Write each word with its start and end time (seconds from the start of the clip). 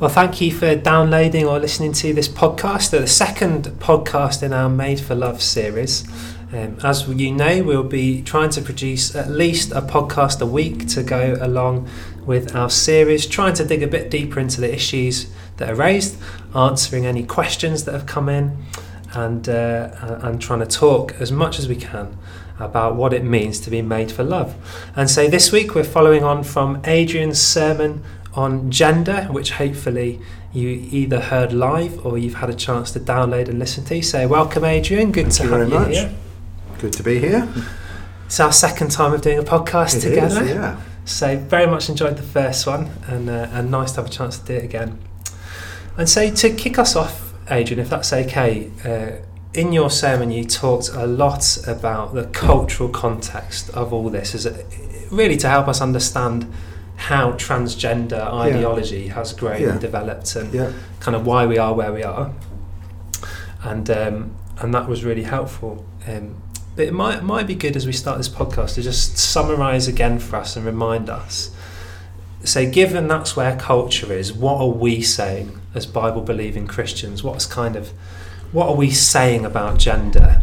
Well, 0.00 0.08
thank 0.08 0.40
you 0.40 0.50
for 0.50 0.74
downloading 0.76 1.44
or 1.44 1.58
listening 1.58 1.92
to 1.92 2.14
this 2.14 2.26
podcast, 2.26 2.88
the 2.88 3.06
second 3.06 3.64
podcast 3.80 4.42
in 4.42 4.54
our 4.54 4.70
Made 4.70 4.98
for 4.98 5.14
Love 5.14 5.42
series. 5.42 6.08
Um, 6.54 6.78
as 6.82 7.06
you 7.06 7.30
know, 7.32 7.62
we'll 7.62 7.82
be 7.84 8.22
trying 8.22 8.48
to 8.52 8.62
produce 8.62 9.14
at 9.14 9.28
least 9.28 9.72
a 9.72 9.82
podcast 9.82 10.40
a 10.40 10.46
week 10.46 10.88
to 10.88 11.02
go 11.02 11.36
along 11.38 11.86
with 12.24 12.56
our 12.56 12.70
series, 12.70 13.26
trying 13.26 13.52
to 13.52 13.64
dig 13.66 13.82
a 13.82 13.86
bit 13.86 14.10
deeper 14.10 14.40
into 14.40 14.62
the 14.62 14.72
issues 14.72 15.30
that 15.58 15.68
are 15.68 15.74
raised, 15.74 16.16
answering 16.54 17.04
any 17.04 17.22
questions 17.22 17.84
that 17.84 17.92
have 17.92 18.06
come 18.06 18.30
in, 18.30 18.56
and 19.12 19.50
uh, 19.50 19.90
and 20.22 20.40
trying 20.40 20.60
to 20.60 20.66
talk 20.66 21.12
as 21.20 21.30
much 21.30 21.58
as 21.58 21.68
we 21.68 21.76
can 21.76 22.16
about 22.58 22.96
what 22.96 23.12
it 23.12 23.22
means 23.22 23.60
to 23.60 23.70
be 23.70 23.82
made 23.82 24.10
for 24.10 24.24
love. 24.24 24.54
And 24.96 25.10
so 25.10 25.28
this 25.28 25.52
week 25.52 25.74
we're 25.74 25.84
following 25.84 26.24
on 26.24 26.42
from 26.42 26.80
Adrian's 26.86 27.40
sermon 27.40 28.02
on 28.34 28.70
gender, 28.70 29.26
which 29.30 29.52
hopefully 29.52 30.20
you 30.52 30.68
either 30.68 31.20
heard 31.20 31.52
live 31.52 32.04
or 32.04 32.18
you've 32.18 32.34
had 32.34 32.50
a 32.50 32.54
chance 32.54 32.90
to 32.92 33.00
download 33.00 33.48
and 33.48 33.58
listen 33.58 33.84
to. 33.84 34.02
So, 34.02 34.26
welcome, 34.28 34.64
Adrian. 34.64 35.12
Good 35.12 35.32
Thank 35.32 35.34
to 35.36 35.42
you 35.44 35.50
have 35.50 35.68
very 35.68 35.70
you 35.70 35.78
much. 35.78 35.96
here. 35.96 36.14
Good 36.78 36.92
to 36.94 37.02
be 37.02 37.18
here. 37.18 37.48
It's 38.26 38.40
our 38.40 38.52
second 38.52 38.90
time 38.90 39.12
of 39.12 39.22
doing 39.22 39.38
a 39.38 39.42
podcast 39.42 39.96
It 39.96 40.08
together. 40.10 40.42
is, 40.42 40.50
yeah. 40.50 40.80
So, 41.04 41.36
very 41.38 41.66
much 41.66 41.88
enjoyed 41.88 42.16
the 42.16 42.22
first 42.22 42.66
one 42.66 42.90
and, 43.06 43.28
uh, 43.28 43.48
and 43.52 43.70
nice 43.70 43.92
to 43.92 44.02
have 44.02 44.06
a 44.10 44.12
chance 44.12 44.38
to 44.38 44.46
do 44.46 44.54
it 44.54 44.64
again. 44.64 44.98
And 45.96 46.08
so, 46.08 46.30
to 46.32 46.50
kick 46.50 46.78
us 46.78 46.94
off, 46.96 47.34
Adrian, 47.50 47.80
if 47.80 47.90
that's 47.90 48.12
okay, 48.12 48.70
uh, 48.84 49.24
in 49.52 49.72
your 49.72 49.90
sermon, 49.90 50.30
you 50.30 50.44
talked 50.44 50.90
a 50.90 51.06
lot 51.06 51.58
about 51.66 52.14
the 52.14 52.24
cultural 52.26 52.88
context 52.88 53.68
of 53.70 53.92
all 53.92 54.08
this, 54.08 54.34
is 54.34 54.46
it, 54.46 54.64
really 55.10 55.36
to 55.36 55.48
help 55.48 55.66
us 55.66 55.80
understand 55.80 56.50
how 57.08 57.32
transgender 57.32 58.20
ideology 58.32 59.08
has 59.08 59.32
grown 59.32 59.62
Yeah. 59.62 59.70
and 59.70 59.80
developed 59.80 60.36
and 60.36 60.52
Yeah. 60.52 60.70
kind 61.00 61.16
of 61.16 61.24
why 61.24 61.46
we 61.46 61.56
are 61.56 61.72
where 61.72 61.92
we 61.92 62.02
are. 62.02 62.30
And 63.62 63.88
um, 63.90 64.30
and 64.58 64.74
that 64.74 64.86
was 64.88 65.04
really 65.04 65.22
helpful. 65.22 65.84
Um, 66.06 66.36
but 66.76 66.86
it 66.86 66.92
might 66.92 67.22
might 67.22 67.46
be 67.46 67.54
good 67.54 67.74
as 67.76 67.86
we 67.86 67.92
start 67.92 68.18
this 68.18 68.28
podcast 68.28 68.74
to 68.74 68.82
just 68.82 69.16
summarise 69.18 69.88
again 69.88 70.18
for 70.18 70.36
us 70.36 70.56
and 70.56 70.64
remind 70.66 71.08
us. 71.10 71.50
So, 72.44 72.68
given 72.70 73.08
that's 73.08 73.36
where 73.36 73.56
culture 73.56 74.12
is, 74.12 74.32
what 74.32 74.60
are 74.60 74.68
we 74.68 75.02
saying 75.02 75.60
as 75.74 75.86
Bible 75.86 76.22
believing 76.22 76.66
Christians? 76.66 77.22
What's 77.22 77.46
kind 77.46 77.76
of 77.76 77.92
what 78.52 78.68
are 78.68 78.76
we 78.76 78.90
saying 78.90 79.44
about 79.44 79.78
gender? 79.78 80.42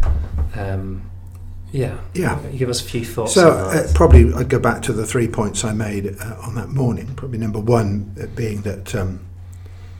Um, 0.56 1.02
yeah, 1.72 1.98
Yeah. 2.14 2.40
Give 2.56 2.70
us 2.70 2.80
a 2.80 2.84
few 2.84 3.04
thoughts. 3.04 3.34
So 3.34 3.50
uh, 3.50 3.86
probably 3.94 4.32
I'd 4.32 4.48
go 4.48 4.58
back 4.58 4.82
to 4.82 4.92
the 4.92 5.06
three 5.06 5.28
points 5.28 5.64
I 5.64 5.72
made 5.72 6.16
uh, 6.20 6.36
on 6.42 6.54
that 6.54 6.70
morning. 6.70 7.14
Probably 7.14 7.38
number 7.38 7.60
one 7.60 8.14
uh, 8.20 8.26
being 8.26 8.62
that 8.62 8.94
um, 8.94 9.20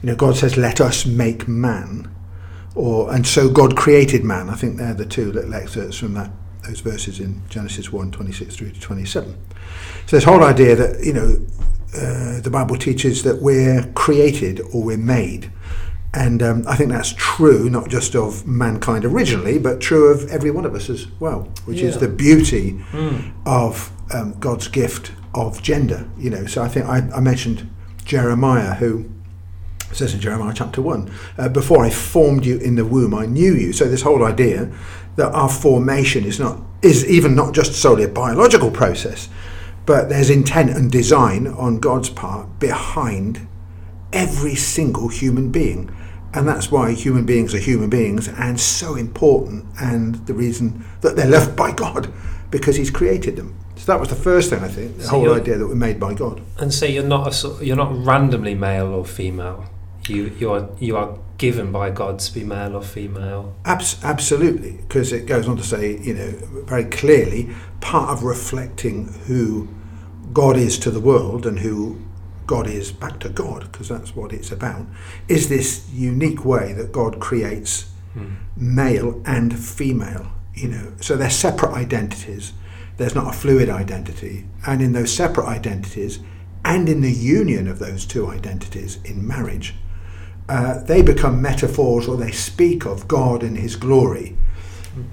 you 0.02 0.08
know 0.08 0.16
God 0.16 0.36
says, 0.36 0.56
"Let 0.56 0.80
us 0.80 1.04
make 1.04 1.46
man," 1.46 2.10
or 2.74 3.12
and 3.12 3.26
so 3.26 3.50
God 3.50 3.76
created 3.76 4.24
man. 4.24 4.48
I 4.48 4.54
think 4.54 4.76
they're 4.76 4.94
the 4.94 5.06
two 5.06 5.30
little 5.30 5.54
excerpts 5.54 5.98
from 5.98 6.14
that 6.14 6.30
those 6.66 6.80
verses 6.80 7.20
in 7.20 7.40
Genesis 7.48 7.92
1, 7.92 8.10
26 8.10 8.56
through 8.56 8.70
to 8.70 8.80
27. 8.80 9.36
So 10.06 10.16
this 10.16 10.24
whole 10.24 10.44
idea 10.44 10.76
that 10.76 11.04
you 11.04 11.12
know 11.12 11.36
uh, 11.94 12.40
the 12.40 12.50
Bible 12.50 12.76
teaches 12.76 13.22
that 13.24 13.40
we're 13.42 13.84
created 13.94 14.60
or 14.72 14.82
we're 14.82 14.96
made. 14.96 15.50
And 16.14 16.42
um, 16.42 16.64
I 16.66 16.74
think 16.74 16.90
that's 16.90 17.12
true, 17.16 17.68
not 17.68 17.88
just 17.88 18.16
of 18.16 18.46
mankind 18.46 19.04
originally, 19.04 19.58
but 19.58 19.80
true 19.80 20.06
of 20.08 20.28
every 20.30 20.50
one 20.50 20.64
of 20.64 20.74
us 20.74 20.88
as 20.88 21.06
well, 21.20 21.48
which 21.66 21.80
is 21.80 21.98
the 21.98 22.08
beauty 22.08 22.82
Mm. 22.92 23.32
of 23.44 23.90
um, 24.14 24.32
God's 24.40 24.68
gift 24.68 25.12
of 25.34 25.62
gender. 25.62 26.08
You 26.18 26.30
know, 26.30 26.46
so 26.46 26.62
I 26.62 26.68
think 26.68 26.86
I, 26.86 26.98
I 27.14 27.20
mentioned 27.20 27.68
Jeremiah, 28.04 28.74
who 28.74 29.04
says 29.92 30.14
in 30.14 30.20
Jeremiah 30.20 30.54
chapter 30.54 30.80
one, 30.80 31.10
uh, 31.36 31.48
"Before 31.50 31.84
I 31.84 31.90
formed 31.90 32.46
you 32.46 32.56
in 32.58 32.76
the 32.76 32.86
womb, 32.86 33.14
I 33.14 33.26
knew 33.26 33.52
you." 33.54 33.72
So 33.74 33.84
this 33.86 34.02
whole 34.02 34.24
idea 34.24 34.70
that 35.16 35.30
our 35.32 35.48
formation 35.50 36.24
is 36.24 36.38
not 36.40 36.58
is 36.80 37.04
even 37.04 37.34
not 37.34 37.52
just 37.52 37.74
solely 37.74 38.04
a 38.04 38.08
biological 38.08 38.70
process, 38.70 39.28
but 39.84 40.08
there's 40.08 40.30
intent 40.30 40.70
and 40.70 40.90
design 40.90 41.46
on 41.46 41.80
God's 41.80 42.08
part 42.08 42.58
behind 42.58 43.46
every 44.12 44.54
single 44.54 45.08
human 45.08 45.50
being. 45.50 45.94
And 46.34 46.46
that's 46.46 46.70
why 46.70 46.92
human 46.92 47.24
beings 47.24 47.54
are 47.54 47.58
human 47.58 47.88
beings 47.88 48.28
and 48.28 48.60
so 48.60 48.94
important, 48.94 49.64
and 49.80 50.26
the 50.26 50.34
reason 50.34 50.84
that 51.00 51.16
they're 51.16 51.28
loved 51.28 51.56
by 51.56 51.72
God 51.72 52.12
because 52.50 52.76
He's 52.76 52.90
created 52.90 53.36
them. 53.36 53.54
So 53.76 53.92
that 53.92 54.00
was 54.00 54.08
the 54.08 54.16
first 54.16 54.50
thing 54.50 54.62
I 54.62 54.68
think, 54.68 54.98
the 54.98 55.04
So 55.04 55.10
whole 55.10 55.34
idea 55.34 55.56
that 55.56 55.66
we're 55.66 55.74
made 55.74 56.00
by 56.00 56.12
God. 56.12 56.42
And 56.58 56.74
so 56.74 56.84
you're 56.84 57.04
not 57.04 57.44
a, 57.44 57.64
you're 57.64 57.76
not 57.76 58.04
randomly 58.04 58.54
male 58.54 58.88
or 58.88 59.04
female. 59.04 59.66
You 60.08 60.32
you 60.38 60.50
are 60.52 60.68
you 60.78 60.96
are 60.96 61.18
given 61.38 61.70
by 61.70 61.90
God 61.90 62.18
to 62.18 62.34
be 62.34 62.44
male 62.44 62.76
or 62.76 62.82
female. 62.82 63.54
Abs- 63.64 64.02
absolutely, 64.02 64.72
because 64.72 65.12
it 65.12 65.26
goes 65.26 65.48
on 65.48 65.56
to 65.56 65.62
say, 65.62 65.98
you 65.98 66.14
know, 66.14 66.30
very 66.66 66.84
clearly, 66.84 67.50
part 67.80 68.10
of 68.10 68.24
reflecting 68.24 69.12
who 69.26 69.68
God 70.32 70.56
is 70.56 70.78
to 70.80 70.90
the 70.90 71.00
world 71.00 71.46
and 71.46 71.60
who 71.60 72.00
God 72.48 72.66
is 72.66 72.90
back 72.90 73.20
to 73.20 73.28
God, 73.28 73.70
because 73.70 73.88
that's 73.88 74.16
what 74.16 74.32
it's 74.32 74.50
about, 74.50 74.86
is 75.28 75.48
this 75.48 75.88
unique 75.92 76.44
way 76.44 76.72
that 76.72 76.90
God 76.90 77.20
creates 77.20 77.92
male 78.56 79.22
and 79.24 79.56
female. 79.56 80.32
You 80.54 80.68
know, 80.68 80.92
so 81.00 81.16
they're 81.16 81.30
separate 81.30 81.74
identities. 81.74 82.52
There's 82.96 83.14
not 83.14 83.32
a 83.32 83.38
fluid 83.38 83.68
identity, 83.68 84.46
and 84.66 84.82
in 84.82 84.92
those 84.92 85.14
separate 85.14 85.46
identities, 85.46 86.18
and 86.64 86.88
in 86.88 87.00
the 87.02 87.12
union 87.12 87.68
of 87.68 87.78
those 87.78 88.04
two 88.04 88.26
identities 88.26 88.98
in 89.04 89.24
marriage, 89.24 89.74
uh, 90.48 90.82
they 90.82 91.02
become 91.02 91.40
metaphors 91.40 92.08
or 92.08 92.16
they 92.16 92.32
speak 92.32 92.86
of 92.86 93.06
God 93.06 93.42
and 93.42 93.56
His 93.56 93.76
glory. 93.76 94.36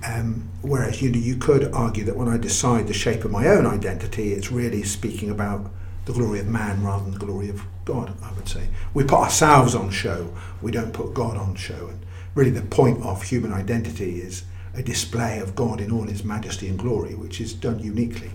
Um, 0.03 0.49
whereas 0.61 1.01
you 1.01 1.11
know, 1.11 1.19
you 1.19 1.35
could 1.35 1.71
argue 1.73 2.05
that 2.05 2.15
when 2.15 2.27
I 2.27 2.37
decide 2.37 2.87
the 2.87 2.93
shape 2.93 3.25
of 3.25 3.31
my 3.31 3.47
own 3.47 3.67
identity, 3.67 4.33
it's 4.33 4.51
really 4.51 4.83
speaking 4.83 5.29
about 5.29 5.69
the 6.05 6.13
glory 6.13 6.39
of 6.39 6.47
man 6.47 6.83
rather 6.83 7.03
than 7.03 7.13
the 7.13 7.19
glory 7.25 7.49
of 7.49 7.61
God. 7.83 8.13
I 8.23 8.31
would 8.33 8.47
say 8.47 8.67
we 8.93 9.03
put 9.03 9.19
ourselves 9.19 9.75
on 9.75 9.89
show. 9.89 10.33
We 10.61 10.71
don't 10.71 10.93
put 10.93 11.13
God 11.13 11.37
on 11.37 11.55
show. 11.55 11.87
And 11.87 11.99
really, 12.35 12.51
the 12.51 12.61
point 12.61 13.03
of 13.03 13.23
human 13.23 13.51
identity 13.53 14.19
is 14.21 14.43
a 14.73 14.83
display 14.83 15.39
of 15.39 15.55
God 15.55 15.79
in 15.81 15.91
all 15.91 16.03
His 16.03 16.23
majesty 16.23 16.67
and 16.67 16.77
glory, 16.77 17.15
which 17.15 17.39
is 17.41 17.53
done 17.53 17.79
uniquely 17.79 18.31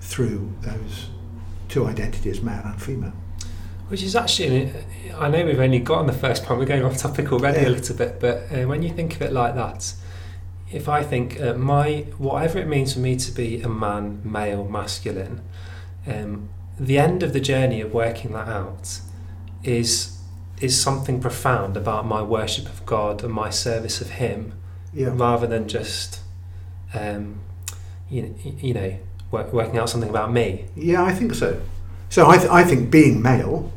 through 0.00 0.52
those 0.62 1.08
two 1.68 1.86
identities, 1.86 2.40
man 2.42 2.62
and 2.64 2.80
female. 2.80 3.12
Which 3.88 4.02
is 4.02 4.16
actually, 4.16 4.72
I 5.18 5.28
know 5.28 5.44
we've 5.44 5.58
only 5.60 5.78
got 5.80 5.98
on 5.98 6.06
the 6.06 6.12
first 6.12 6.44
point. 6.44 6.60
We're 6.60 6.66
going 6.66 6.84
off 6.84 6.96
topic 6.96 7.30
already 7.32 7.60
Yeah. 7.62 7.68
a 7.68 7.70
little 7.70 7.96
bit, 7.96 8.20
but 8.20 8.46
uh, 8.50 8.66
when 8.66 8.82
you 8.82 8.90
think 8.90 9.14
of 9.16 9.22
it 9.22 9.32
like 9.32 9.54
that, 9.54 9.92
if 10.70 10.88
I 10.88 11.02
think 11.02 11.38
uh, 11.40 11.52
my 11.54 12.06
whatever 12.16 12.58
it 12.58 12.66
means 12.68 12.94
for 12.94 13.00
me 13.00 13.16
to 13.16 13.32
be 13.32 13.60
a 13.60 13.68
man, 13.68 14.22
male, 14.24 14.64
masculine, 14.66 15.42
um, 16.06 16.48
the 16.86 16.98
end 16.98 17.22
of 17.22 17.32
the 17.32 17.40
journey 17.40 17.80
of 17.80 17.92
working 17.94 18.32
that 18.32 18.48
out 18.48 19.00
is 19.64 20.18
is 20.60 20.80
something 20.80 21.20
profound 21.20 21.76
about 21.76 22.06
my 22.06 22.22
worship 22.22 22.66
of 22.66 22.86
God 22.86 23.24
and 23.24 23.32
my 23.32 23.50
service 23.50 24.00
of 24.00 24.10
Him, 24.10 24.52
Yeah. 24.94 25.10
rather 25.12 25.44
than 25.48 25.66
just, 25.66 26.20
um, 26.94 27.40
you, 28.08 28.32
you 28.60 28.72
know, 28.72 28.96
work, 29.32 29.52
working 29.52 29.76
out 29.78 29.88
something 29.90 30.08
about 30.10 30.32
me. 30.32 30.66
Yeah, 30.76 31.02
I 31.02 31.12
think 31.14 31.34
so. 31.34 31.60
So 32.10 32.28
I, 32.30 32.36
th- 32.38 32.48
I 32.50 32.62
think 32.62 32.92
being 32.92 33.20
male 33.20 33.72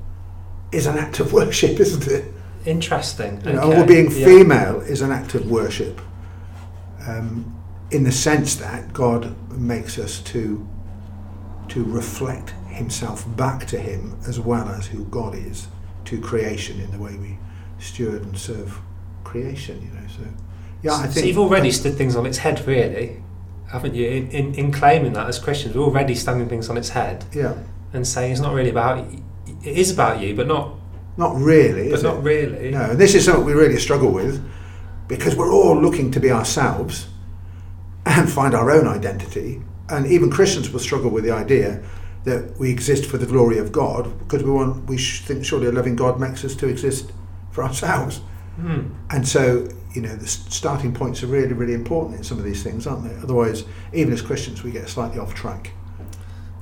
is 0.72 0.86
an 0.86 0.96
act 1.00 1.20
of 1.20 1.34
worship, 1.34 1.80
isn't 1.86 2.06
it? 2.08 2.26
Interesting. 2.68 3.42
You 3.44 3.54
know, 3.54 3.74
Or 3.82 3.86
being 3.86 4.12
yeah. 4.12 4.26
female 4.26 4.82
is 4.82 5.02
an 5.02 5.12
act 5.12 5.34
of 5.34 5.50
worship, 5.50 6.00
um, 7.08 7.52
in 7.90 8.04
the 8.04 8.12
sense 8.12 8.56
that 8.58 8.94
God 8.94 9.36
makes 9.58 9.98
us 9.98 10.20
to 10.22 10.68
to 11.70 11.84
reflect 11.84 12.54
Himself 12.75 13.25
back 13.36 13.66
to 13.68 13.80
Him 13.80 14.18
as 14.28 14.40
well 14.40 14.68
as 14.69 14.88
who 14.88 15.06
God 15.06 15.36
is 15.36 15.68
to 16.06 16.19
creation 16.22 16.80
in 16.80 16.92
the 16.92 17.00
way 17.00 17.16
we 17.16 17.38
steward 17.80 18.24
and 18.24 18.38
serve 18.38 18.80
creation. 19.24 19.81
You 19.81 20.00
know, 20.00 20.07
so 20.07 20.24
yeah, 20.81 20.94
I 20.94 21.04
think. 21.04 21.13
so 21.13 21.25
you've 21.25 21.39
already 21.39 21.72
stood 21.72 21.95
things 21.95 22.16
on 22.16 22.25
its 22.25 22.38
head, 22.39 22.66
really, 22.68 23.22
haven't 23.72 23.95
you? 23.95 24.07
In, 24.07 24.30
in, 24.31 24.54
in 24.56 24.72
claiming 24.72 25.13
that 25.13 25.27
as 25.27 25.39
Christians, 25.39 25.75
we're 25.75 25.83
already 25.83 26.16
standing 26.16 26.48
things 26.50 26.69
on 26.69 26.77
its 26.77 26.89
head 26.89 27.25
yeah, 27.33 27.56
and 27.94 28.06
saying 28.07 28.31
it's 28.33 28.42
not 28.42 28.54
really 28.54 28.69
about. 28.69 29.06
It 29.63 29.77
is 29.77 29.92
about 29.92 30.19
you, 30.22 30.36
but 30.36 30.48
not. 30.48 30.75
not 31.18 31.36
really, 31.38 31.89
But 31.89 32.04
not 32.04 32.18
it? 32.18 32.22
really. 32.22 32.72
No, 32.72 32.92
and 32.92 33.00
this 33.00 33.16
is 33.16 33.25
something 33.25 33.45
we 33.45 33.54
really 33.54 33.80
struggle 33.80 34.12
with 34.12 34.44
because 35.07 35.36
we're 35.36 35.51
all 35.51 35.80
looking 35.80 36.12
to 36.12 36.19
be 36.19 36.31
ourselves 36.31 37.07
and 38.06 38.30
find 38.31 38.54
our 38.54 38.69
own 38.69 38.88
identity. 38.88 39.62
And 39.89 40.06
even 40.07 40.30
Christians 40.31 40.69
will 40.72 40.80
struggle 40.80 41.10
with 41.12 41.24
the 41.24 41.31
idea 41.31 41.83
that 42.25 42.57
we 42.60 42.72
exist 42.72 43.06
for 43.06 43.18
the 43.18 43.25
glory 43.25 43.57
of 43.57 43.72
God 43.72 44.19
because 44.19 44.44
we 44.44 44.51
want 44.51 44.86
we 44.88 44.98
think 44.98 45.45
surely 45.45 45.68
a 45.68 45.72
loving 45.72 45.95
God 45.95 46.19
makes 46.19 46.44
us 46.44 46.56
to 46.56 46.68
exist 46.68 47.12
for 47.51 47.63
ourselves. 47.63 48.22
Hmm. 48.57 48.88
And 49.10 49.27
so, 49.27 49.68
you 49.94 50.01
know, 50.01 50.16
the 50.16 50.27
starting 50.27 50.94
points 50.94 51.24
are 51.24 51.27
really, 51.27 51.54
really 51.54 51.74
important 51.74 52.18
in 52.18 52.24
some 52.24 52.38
of 52.38 52.44
these 52.44 52.63
things, 52.63 52.88
aren't 52.88 53.04
they? 53.04 53.16
Otherwise, 53.22 53.63
even 53.94 54.13
as 54.13 54.22
Christians, 54.22 54.63
we 54.63 54.72
get 54.72 54.88
slightly 54.89 55.19
off 55.19 55.33
track. 55.33 55.72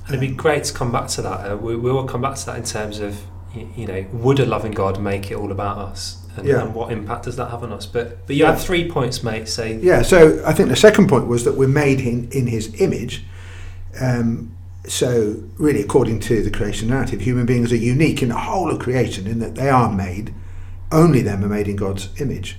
And 0.06 0.14
it'd 0.14 0.20
be 0.20 0.34
great 0.34 0.64
to 0.64 0.74
come 0.74 0.92
back 0.92 1.08
to 1.08 1.22
that. 1.22 1.52
Uh, 1.52 1.56
we, 1.56 1.76
we 1.76 1.90
will 1.90 2.04
come 2.04 2.20
back 2.20 2.36
to 2.36 2.46
that 2.46 2.56
in 2.56 2.64
terms 2.64 2.98
of 3.00 3.22
you, 3.54 3.68
you 3.76 3.86
know, 3.86 4.04
would 4.12 4.38
a 4.40 4.46
loving 4.46 4.72
God 4.72 5.00
make 5.00 5.30
it 5.30 5.34
all 5.36 5.50
about 5.50 5.78
us? 5.78 6.20
And, 6.36 6.46
Yeah. 6.46 6.62
and 6.62 6.74
what 6.74 6.92
impact 6.92 7.24
does 7.24 7.36
that 7.36 7.50
have 7.50 7.62
on 7.62 7.72
us? 7.72 7.86
But 7.86 8.26
but 8.26 8.36
you 8.36 8.44
had 8.44 8.58
three 8.58 8.90
points, 8.90 9.22
mate. 9.22 9.48
Say 9.48 9.76
Yeah, 9.76 10.02
so 10.02 10.42
I 10.44 10.52
think 10.52 10.68
the 10.68 10.76
second 10.76 11.08
point 11.08 11.26
was 11.26 11.44
that 11.44 11.56
we're 11.56 11.68
made 11.68 12.00
in, 12.00 12.28
in 12.32 12.48
his 12.48 12.80
image. 12.80 13.24
Um, 14.00 14.54
so, 14.86 15.42
really, 15.56 15.80
according 15.80 16.20
to 16.20 16.42
the 16.42 16.50
creation 16.50 16.88
narrative, 16.88 17.22
human 17.22 17.46
beings 17.46 17.72
are 17.72 17.76
unique 17.76 18.22
in 18.22 18.28
the 18.28 18.38
whole 18.38 18.70
of 18.70 18.78
creation 18.78 19.26
in 19.26 19.38
that 19.38 19.54
they 19.54 19.70
are 19.70 19.90
made, 19.90 20.34
only 20.92 21.22
them 21.22 21.42
are 21.42 21.48
made 21.48 21.68
in 21.68 21.76
God's 21.76 22.08
image. 22.20 22.58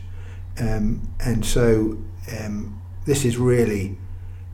Um, 0.60 1.10
and 1.19 1.45
so, 1.45 1.98
um, 2.39 2.81
this 3.06 3.25
is 3.25 3.38
really, 3.38 3.98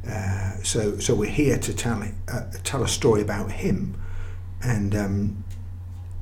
uh, 0.06 0.56
so, 0.64 1.00
so 1.00 1.16
we're 1.16 1.30
here 1.30 1.58
to 1.60 1.74
tell, 1.74 2.04
uh, 2.32 2.42
tell 2.64 2.84
a 2.84 2.88
story 2.90 3.22
about 3.22 3.52
him. 3.52 3.96
And, 4.62 4.94
um, 4.94 5.44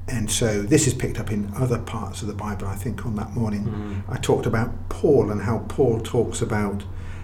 and 0.08 0.30
so, 0.30 0.62
this 0.62 0.86
is 0.86 0.94
picked 0.94 1.20
up 1.20 1.32
in 1.32 1.52
other 1.56 1.80
parts 1.80 2.22
of 2.22 2.28
the 2.28 2.36
Bible. 2.36 2.68
I 2.68 2.76
think 2.76 3.06
on 3.08 3.16
that 3.16 3.32
morning, 3.32 3.66
Mm. 3.66 4.04
I 4.08 4.18
talked 4.18 4.46
about 4.46 4.90
Paul 4.90 5.32
and 5.32 5.42
how 5.42 5.66
Paul 5.68 6.00
talks 6.00 6.44
about 6.44 6.84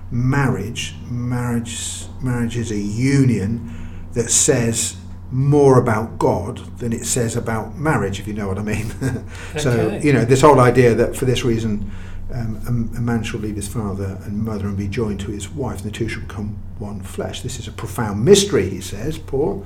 marriage. 0.10 0.96
Marriage, 1.08 2.06
marriage 2.22 2.58
is 2.58 2.72
a 2.72 2.78
union 2.80 3.85
that 4.16 4.32
says 4.32 4.96
more 5.32 5.80
about 5.80 6.18
God 6.18 6.58
than 6.80 6.94
it 6.94 7.06
says 7.06 7.36
about 7.36 7.78
marriage, 7.78 8.20
if 8.20 8.28
you 8.28 8.34
know 8.34 8.48
what 8.48 8.58
I 8.58 8.64
mean. 8.64 8.90
so, 9.58 9.72
Okay. 9.72 10.02
you 10.06 10.14
know, 10.14 10.26
this 10.26 10.42
whole 10.42 10.60
idea 10.60 10.94
that 10.96 11.16
for 11.16 11.26
this 11.26 11.44
reason 11.44 11.92
um, 12.34 12.56
a, 12.66 12.98
a 12.98 13.02
man 13.02 13.24
shall 13.24 13.40
leave 13.40 13.56
his 13.56 13.68
father 13.68 14.18
and 14.24 14.44
mother 14.44 14.68
and 14.68 14.78
be 14.78 14.88
joined 14.88 15.20
to 15.22 15.32
his 15.32 15.50
wife, 15.50 15.82
and 15.82 15.92
the 15.92 15.96
two 15.96 16.08
shall 16.08 16.22
become 16.24 16.58
one 16.80 17.02
flesh. 17.02 17.42
This 17.42 17.60
is 17.60 17.68
a 17.68 17.72
profound 17.72 18.26
mystery, 18.26 18.70
he 18.70 18.82
says, 18.82 19.18
Paul, 19.18 19.66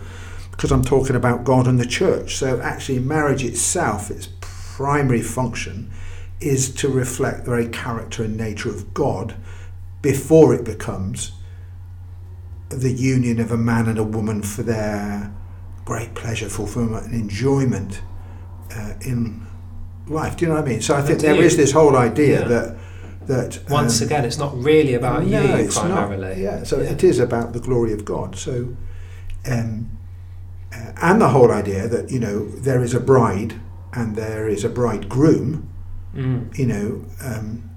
because 0.52 0.72
I'm 0.72 0.84
talking 0.84 1.16
about 1.16 1.44
God 1.46 1.68
and 1.68 1.80
the 1.80 1.86
church. 1.86 2.36
So, 2.36 2.60
actually, 2.62 3.00
marriage 3.00 3.44
itself, 3.44 4.12
its 4.12 4.30
primary 4.42 5.22
function, 5.22 5.92
is 6.42 6.74
to 6.76 6.90
reflect 6.90 7.46
the 7.46 7.52
very 7.52 7.68
character 7.68 8.24
and 8.24 8.38
nature 8.38 8.70
of 8.70 8.94
God 8.94 9.36
before 10.02 10.54
it 10.54 10.64
becomes 10.64 11.32
the 12.70 12.92
union 12.92 13.40
of 13.40 13.52
a 13.52 13.58
man 13.58 13.88
and 13.88 13.98
a 13.98 14.04
woman 14.04 14.42
for 14.44 14.64
their 14.64 15.32
great 15.86 16.14
pleasure, 16.14 16.50
fulfillment, 16.50 17.06
and 17.06 17.14
enjoyment 17.16 18.02
uh, 18.76 18.94
in 19.02 19.46
life. 20.08 20.38
Do 20.38 20.46
you 20.46 20.50
know 20.50 20.56
what 20.60 20.66
I 20.66 20.70
mean? 20.70 20.82
So 20.82 20.96
I 20.96 21.02
think 21.02 21.20
there 21.20 21.36
is 21.36 21.58
this 21.58 21.72
whole 21.72 21.96
idea 21.96 22.42
Yeah. 22.42 22.48
that 22.48 22.76
that 23.28 23.60
once 23.70 24.02
um, 24.02 24.08
again, 24.08 24.26
it's 24.26 24.40
not 24.40 24.58
really 24.58 24.96
about 24.96 25.24
no, 25.26 25.42
you 25.42 25.54
it's 25.66 25.78
primarily. 25.78 26.30
Not. 26.30 26.38
Yeah, 26.38 26.64
so 26.64 26.80
Yeah. 26.82 26.92
it 26.92 27.04
is 27.04 27.20
about 27.20 27.54
the 27.54 27.60
glory 27.60 27.94
of 27.94 28.04
God. 28.04 28.36
So, 28.36 28.76
um, 29.50 29.90
uh, 30.74 30.92
and 31.02 31.22
the 31.22 31.30
whole 31.30 31.52
idea 31.52 31.88
that 31.88 32.10
you 32.12 32.20
know 32.20 32.48
there 32.50 32.82
is 32.84 32.94
a 32.96 33.00
bride 33.00 33.54
and 33.94 34.16
there 34.16 34.48
is 34.48 34.64
a 34.64 34.70
bridegroom. 34.70 35.68
Mm. 36.16 36.58
You 36.58 36.66
know, 36.66 37.06
um, 37.24 37.70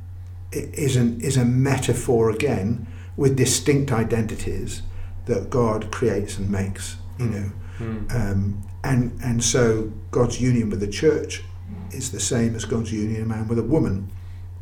i- 0.54 0.68
is 0.72 0.96
an 0.96 1.20
is 1.20 1.36
a 1.36 1.44
metaphor 1.44 2.30
again 2.30 2.86
with 3.16 3.36
distinct 3.36 3.92
identities 3.92 4.82
that 5.26 5.50
God 5.50 5.90
creates 5.90 6.38
and 6.38 6.50
makes. 6.50 6.96
You 7.18 7.26
know, 7.26 7.52
Mm. 7.78 8.14
um, 8.14 8.62
and 8.84 9.18
and 9.22 9.42
so 9.42 9.90
God's 10.10 10.40
union 10.40 10.70
with 10.70 10.80
the 10.80 10.86
church 10.86 11.42
is 11.90 12.12
the 12.12 12.20
same 12.20 12.54
as 12.54 12.64
God's 12.64 12.92
union 12.92 13.22
of 13.22 13.28
man 13.28 13.48
with 13.48 13.58
a 13.58 13.62
woman. 13.62 14.10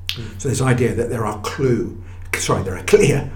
Mm. 0.08 0.40
So 0.40 0.48
this 0.48 0.60
idea 0.60 0.94
that 0.94 1.10
there 1.10 1.26
are 1.26 1.40
clue, 1.40 2.02
sorry, 2.36 2.62
there 2.62 2.76
are 2.76 2.84
clear, 2.84 3.30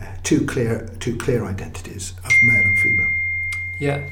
uh, 0.00 0.06
two 0.22 0.44
clear, 0.46 0.88
two 1.00 1.16
clear 1.16 1.44
identities 1.44 2.14
of 2.24 2.30
male 2.44 2.62
and 2.62 2.78
female. 2.78 3.10
Yeah. 3.78 4.10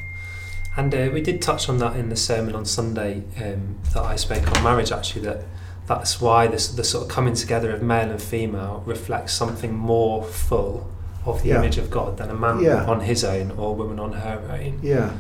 And 0.77 0.95
uh, 0.95 1.11
we 1.13 1.21
did 1.21 1.41
touch 1.41 1.69
on 1.69 1.79
that 1.79 1.97
in 1.97 2.09
the 2.09 2.17
sermon 2.17 2.55
on 2.55 2.65
Sunday 2.65 3.23
um, 3.41 3.77
that 3.93 4.03
I 4.03 4.17
spoke 4.17 4.51
on 4.57 4.63
marriage, 4.65 4.91
actually, 4.91 5.23
that 5.23 5.45
that's 5.87 6.21
why 6.21 6.47
this, 6.47 6.69
the 6.69 6.85
sort 6.85 7.05
of 7.05 7.11
coming 7.11 7.35
together 7.35 7.71
of 7.73 7.83
male 7.83 8.11
and 8.11 8.23
female 8.23 8.83
reflects 8.87 9.33
something 9.35 9.75
more 9.75 10.25
full 10.25 10.91
of 11.27 11.43
the 11.43 11.49
Yeah. 11.51 11.59
image 11.59 11.79
of 11.79 11.91
God 11.91 12.17
than 12.19 12.31
a 12.31 12.35
man 12.35 12.61
Yeah. 12.61 12.85
on 12.87 13.01
his 13.01 13.25
own 13.25 13.53
or 13.57 13.71
a 13.71 13.73
woman 13.73 13.99
on 13.99 14.13
her 14.13 14.41
own. 14.51 14.79
Yeah. 14.83 15.11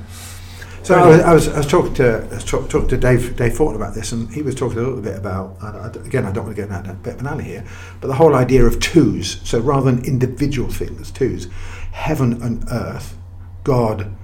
So 0.82 0.94
I 0.96 1.06
was, 1.08 1.20
I 1.20 1.32
was, 1.34 1.48
I 1.48 1.56
was 1.58 1.66
talking 1.66 1.94
to 1.94 2.26
I 2.30 2.34
was 2.34 2.44
talk, 2.44 2.68
talking 2.68 2.88
to 2.88 2.98
Dave 2.98 3.36
Dave 3.36 3.56
Fortin 3.56 3.76
about 3.80 3.94
this, 3.94 4.12
and 4.12 4.28
he 4.30 4.42
was 4.42 4.54
talking 4.54 4.76
a 4.78 4.82
little 4.82 5.00
bit 5.00 5.16
about 5.16 5.56
I, 5.62 5.86
again 6.06 6.26
I 6.26 6.30
don't 6.32 6.44
want 6.44 6.54
to 6.56 6.62
get 6.62 6.68
down 6.68 6.84
a 6.84 6.92
bit 6.92 7.14
of 7.14 7.20
an 7.20 7.26
alley 7.26 7.44
here, 7.44 7.64
but 8.02 8.08
the 8.08 8.14
whole 8.14 8.34
idea 8.34 8.66
of 8.66 8.80
twos. 8.80 9.40
So 9.44 9.60
rather 9.60 9.90
than 9.90 10.04
individual 10.04 10.70
things, 10.70 11.10
twos, 11.10 11.48
heaven 11.92 12.42
and 12.42 12.66
earth, 12.70 13.16
God, 13.64 14.14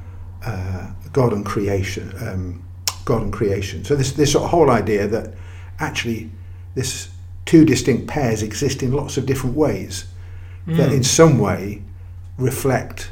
uh, 0.44 0.88
God 1.14 1.32
and 1.32 1.46
creation, 1.46 2.12
um, 2.28 2.62
God 3.06 3.22
and 3.22 3.32
creation. 3.32 3.82
So 3.86 3.94
this 3.96 4.12
this 4.12 4.32
sort 4.32 4.44
of 4.44 4.50
whole 4.50 4.70
idea 4.70 5.06
that 5.08 5.32
actually 5.80 6.30
this 6.74 7.08
two 7.46 7.64
distinct 7.64 8.06
pairs 8.06 8.42
exist 8.42 8.82
in 8.82 8.92
lots 8.92 9.16
of 9.16 9.26
different 9.26 9.56
ways 9.56 10.04
that 10.66 10.90
Mm. 10.90 10.96
in 10.98 11.02
some 11.02 11.38
way 11.38 11.82
reflect 12.38 13.10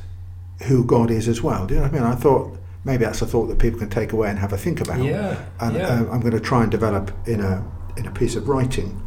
who 0.65 0.85
God 0.85 1.11
is 1.11 1.27
as 1.29 1.43
well. 1.43 1.67
Do 1.67 1.75
you 1.75 1.81
know 1.81 1.87
what 1.87 1.95
I 1.95 2.01
mean? 2.01 2.05
I 2.05 2.15
thought 2.15 2.57
maybe 2.85 3.05
that's 3.05 3.23
a 3.23 3.27
thought 3.27 3.47
that 3.47 3.59
people 3.59 3.79
can 3.79 3.91
take 3.91 4.13
away 4.13 4.29
and 4.31 4.39
have 4.39 4.53
a 4.53 4.57
think 4.59 4.81
about. 4.81 5.03
Yeah. 5.03 5.37
And 5.61 5.77
yeah. 5.77 5.89
um, 5.89 6.11
I'm 6.11 6.21
going 6.21 6.33
to 6.35 6.41
try 6.41 6.63
and 6.63 6.71
develop 6.71 7.11
in 7.27 7.41
a 7.41 7.65
in 7.97 8.07
a 8.07 8.11
piece 8.13 8.37
of 8.37 8.49
writing. 8.49 9.03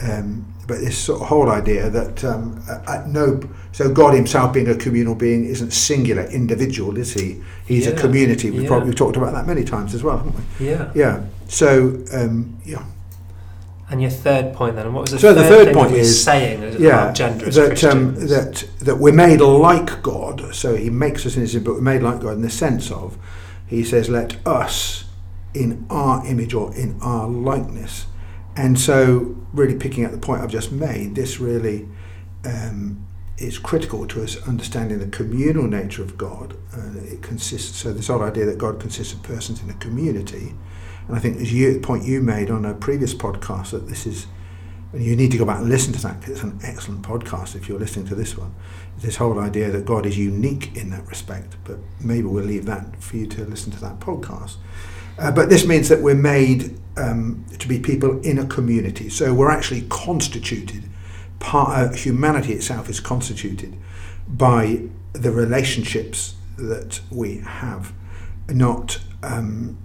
Um, 0.00 0.46
but 0.66 0.78
this 0.78 0.96
sort 0.96 1.20
of 1.20 1.26
whole 1.28 1.50
idea 1.50 1.90
that 1.90 2.24
um, 2.24 2.62
at 2.88 3.08
no, 3.08 3.40
so 3.72 3.92
God 3.92 4.14
Himself 4.14 4.52
being 4.52 4.68
a 4.68 4.74
communal 4.76 5.14
being 5.14 5.44
isn't 5.44 5.72
singular, 5.72 6.22
individual, 6.24 6.96
is 6.96 7.12
He? 7.14 7.42
He's 7.66 7.86
a 7.86 7.94
community. 7.94 8.50
We've 8.50 8.62
yeah. 8.62 8.68
probably 8.68 8.94
talked 8.94 9.16
about 9.16 9.32
that 9.32 9.46
many 9.46 9.64
times 9.64 9.94
as 9.94 10.02
well, 10.02 10.18
haven't 10.18 10.34
we? 10.60 10.68
yeah. 10.70 10.90
Yeah. 10.94 11.24
So 11.48 12.02
um, 12.14 12.58
yeah, 12.64 12.84
And 13.90 14.00
your 14.00 14.10
third 14.10 14.54
point 14.54 14.76
then, 14.76 14.86
and 14.86 14.94
what 14.94 15.02
was 15.02 15.10
the 15.10 15.18
So 15.18 15.34
third 15.34 15.44
the 15.44 15.48
third 15.48 15.74
point 15.74 15.92
is- 15.92 16.24
saying 16.24 16.80
yeah, 16.80 17.02
about 17.02 17.14
gender 17.16 17.50
that 17.50 17.84
um, 17.84 18.14
that 18.28 18.64
that 18.80 18.96
we're 18.98 19.12
made 19.12 19.40
like 19.40 20.02
God. 20.02 20.54
So 20.54 20.76
He 20.76 20.90
makes 20.90 21.26
us 21.26 21.34
in 21.34 21.42
His 21.42 21.54
image, 21.54 21.64
but 21.66 21.74
we're 21.74 21.80
made 21.82 22.02
like 22.02 22.20
God 22.20 22.34
in 22.34 22.42
the 22.42 22.50
sense 22.50 22.90
of 22.90 23.18
He 23.66 23.82
says, 23.84 24.08
"Let 24.08 24.36
us 24.46 25.04
in 25.54 25.84
our 25.90 26.24
image 26.26 26.54
or 26.54 26.74
in 26.74 26.98
our 27.02 27.28
likeness." 27.28 28.06
And 28.56 28.78
so, 28.78 29.36
really 29.52 29.74
picking 29.74 30.04
up 30.04 30.12
the 30.12 30.18
point 30.18 30.42
I've 30.42 30.50
just 30.50 30.72
made, 30.72 31.14
this 31.14 31.40
really 31.40 31.88
um, 32.44 33.06
is 33.38 33.58
critical 33.58 34.06
to 34.06 34.22
us 34.22 34.36
understanding 34.46 34.98
the 34.98 35.06
communal 35.06 35.66
nature 35.66 36.02
of 36.02 36.18
God. 36.18 36.54
Uh, 36.76 36.98
it 36.98 37.22
consists 37.22 37.78
so 37.78 37.92
this 37.92 38.08
whole 38.08 38.22
idea 38.22 38.44
that 38.46 38.58
God 38.58 38.78
consists 38.78 39.14
of 39.14 39.22
persons 39.22 39.62
in 39.62 39.70
a 39.70 39.74
community. 39.74 40.54
And 41.08 41.16
I 41.16 41.18
think 41.18 41.38
as 41.38 41.52
you, 41.52 41.72
the 41.72 41.80
point 41.80 42.04
you 42.04 42.20
made 42.20 42.50
on 42.50 42.64
a 42.64 42.74
previous 42.74 43.14
podcast 43.14 43.70
that 43.70 43.88
this 43.88 44.06
is 44.06 44.26
and 44.92 45.02
you 45.02 45.16
need 45.16 45.30
to 45.30 45.38
go 45.38 45.46
back 45.46 45.58
and 45.58 45.70
listen 45.70 45.92
to 45.94 46.02
that 46.02 46.20
because 46.20 46.34
it's 46.34 46.42
an 46.42 46.58
excellent 46.62 47.02
podcast 47.02 47.56
if 47.56 47.66
you're 47.68 47.78
listening 47.78 48.06
to 48.08 48.14
this 48.14 48.36
one. 48.36 48.54
This 48.98 49.16
whole 49.16 49.40
idea 49.40 49.70
that 49.70 49.86
God 49.86 50.04
is 50.04 50.18
unique 50.18 50.76
in 50.76 50.90
that 50.90 51.06
respect, 51.08 51.56
but 51.64 51.78
maybe 51.98 52.26
we'll 52.26 52.44
leave 52.44 52.66
that 52.66 53.02
for 53.02 53.16
you 53.16 53.26
to 53.28 53.44
listen 53.46 53.72
to 53.72 53.80
that 53.80 54.00
podcast. 54.00 54.56
Uh, 55.22 55.30
but 55.30 55.48
this 55.48 55.64
means 55.64 55.88
that 55.88 56.02
we're 56.02 56.16
made 56.16 56.76
um, 56.96 57.46
to 57.56 57.68
be 57.68 57.78
people 57.78 58.20
in 58.22 58.40
a 58.40 58.46
community. 58.46 59.08
So 59.08 59.32
we're 59.32 59.52
actually 59.52 59.82
constituted, 59.82 60.82
part, 61.38 61.70
uh, 61.70 61.92
humanity 61.94 62.52
itself 62.54 62.88
is 62.88 62.98
constituted 62.98 63.78
by 64.26 64.82
the 65.12 65.30
relationships 65.30 66.34
that 66.56 67.00
we 67.08 67.38
have, 67.38 67.92
not. 68.48 69.00
Um, 69.22 69.78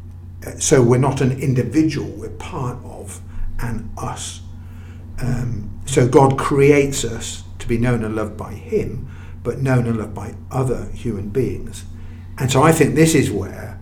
so 0.58 0.82
we're 0.82 0.98
not 0.98 1.22
an 1.22 1.40
individual, 1.40 2.10
we're 2.10 2.30
part 2.30 2.84
of 2.84 3.22
an 3.60 3.92
us. 3.96 4.42
Um, 5.20 5.82
so 5.86 6.08
God 6.08 6.40
creates 6.40 7.06
us 7.06 7.44
to 7.60 7.68
be 7.68 7.78
known 7.78 8.04
and 8.04 8.16
loved 8.16 8.38
by 8.38 8.54
Him, 8.54 9.08
but 9.44 9.60
known 9.60 9.86
and 9.86 9.98
loved 9.98 10.16
by 10.16 10.34
other 10.50 10.86
human 10.94 11.30
beings. 11.30 11.86
And 12.40 12.52
so 12.52 12.64
I 12.64 12.72
think 12.72 12.96
this 12.96 13.14
is 13.14 13.30
where 13.30 13.80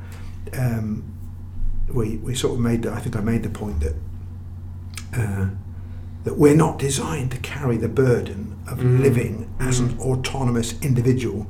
um, 0.54 1.15
we, 1.90 2.18
we 2.18 2.36
sort 2.36 2.54
of 2.54 2.60
made, 2.60 2.84
the, 2.84 2.92
I 2.92 3.00
think 3.00 3.16
I 3.16 3.22
made 3.22 3.44
the 3.44 3.50
point 3.50 3.80
that 3.82 3.96
uh, 5.14 5.48
that 6.24 6.38
we're 6.38 6.56
not 6.56 6.80
designed 6.80 7.32
to 7.32 7.38
carry 7.38 7.78
the 7.78 7.88
burden 7.88 8.58
of 8.68 8.80
Mm. 8.80 9.00
living 9.02 9.48
as 9.60 9.80
an 9.80 9.96
autonomous 10.00 10.74
individual 10.82 11.46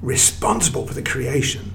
responsible 0.00 0.86
for 0.86 0.94
the 0.94 1.02
creation 1.02 1.72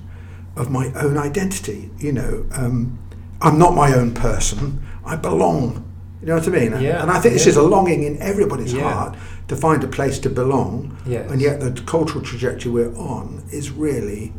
of 0.55 0.72
my 0.72 0.91
own 0.93 1.17
identity. 1.17 1.91
You 2.00 2.13
know, 2.13 2.45
um, 2.53 2.98
I'm 3.41 3.60
not 3.60 3.75
my 3.75 3.93
own 3.93 4.13
person. 4.13 4.81
I 5.05 5.17
belong. 5.17 5.84
You 6.22 6.27
know 6.27 6.36
what 6.36 6.48
I 6.48 6.51
mean? 6.51 6.72
Yeah, 6.81 7.01
and 7.01 7.12
I 7.12 7.19
think 7.19 7.34
this 7.34 7.45
yeah. 7.45 7.50
is 7.51 7.57
a 7.57 7.62
longing 7.62 8.03
in 8.03 8.17
everybody's 8.22 8.74
Yeah. 8.74 8.89
heart 8.91 9.17
to 9.50 9.55
find 9.55 9.84
a 9.84 9.88
place 9.88 10.17
to 10.19 10.29
belong. 10.29 10.98
Yes. 11.05 11.29
And 11.29 11.41
yet 11.41 11.60
the 11.60 11.72
cultural 11.81 12.24
trajectory 12.24 12.72
we're 12.72 12.95
on 12.95 13.43
is 13.51 13.69
really 13.69 14.31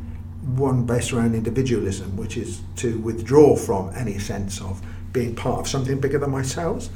one 0.47 0.87
based 0.87 1.13
around 1.13 1.35
individualism, 1.35 2.17
which 2.17 2.37
is 2.37 2.61
to 2.77 2.99
withdraw 2.99 3.57
from 3.57 3.91
any 3.97 4.19
sense 4.19 4.61
of 4.61 4.81
being 5.13 5.35
part 5.35 5.61
of 5.61 5.69
something 5.69 5.99
bigger 6.01 6.19
than 6.19 6.31
myself. 6.31 6.89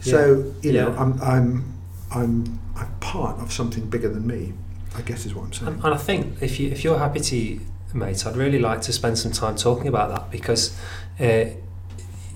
So 0.00 0.52
you 0.62 0.72
know, 0.72 0.90
Yeah. 0.90 1.00
I'm 1.00 1.20
I'm 1.22 1.74
I'm 2.12 2.60
I'm 2.76 2.94
part 3.00 3.40
of 3.40 3.52
something 3.52 3.88
bigger 3.88 4.08
than 4.08 4.26
me. 4.26 4.52
I 4.96 5.00
guess 5.02 5.26
is 5.26 5.34
what 5.34 5.46
I'm 5.46 5.52
saying. 5.52 5.72
And, 5.74 5.84
and 5.84 5.94
I 5.94 5.96
think 5.96 6.40
if 6.42 6.60
you 6.60 6.70
if 6.70 6.84
you're 6.84 6.98
happy 6.98 7.20
to 7.20 7.60
mate, 7.94 8.26
I'd 8.26 8.36
really 8.36 8.58
like 8.58 8.80
to 8.82 8.92
spend 8.92 9.18
some 9.18 9.32
time 9.32 9.56
talking 9.56 9.88
about 9.88 10.10
that 10.10 10.30
because 10.30 10.76
uh, 11.20 11.44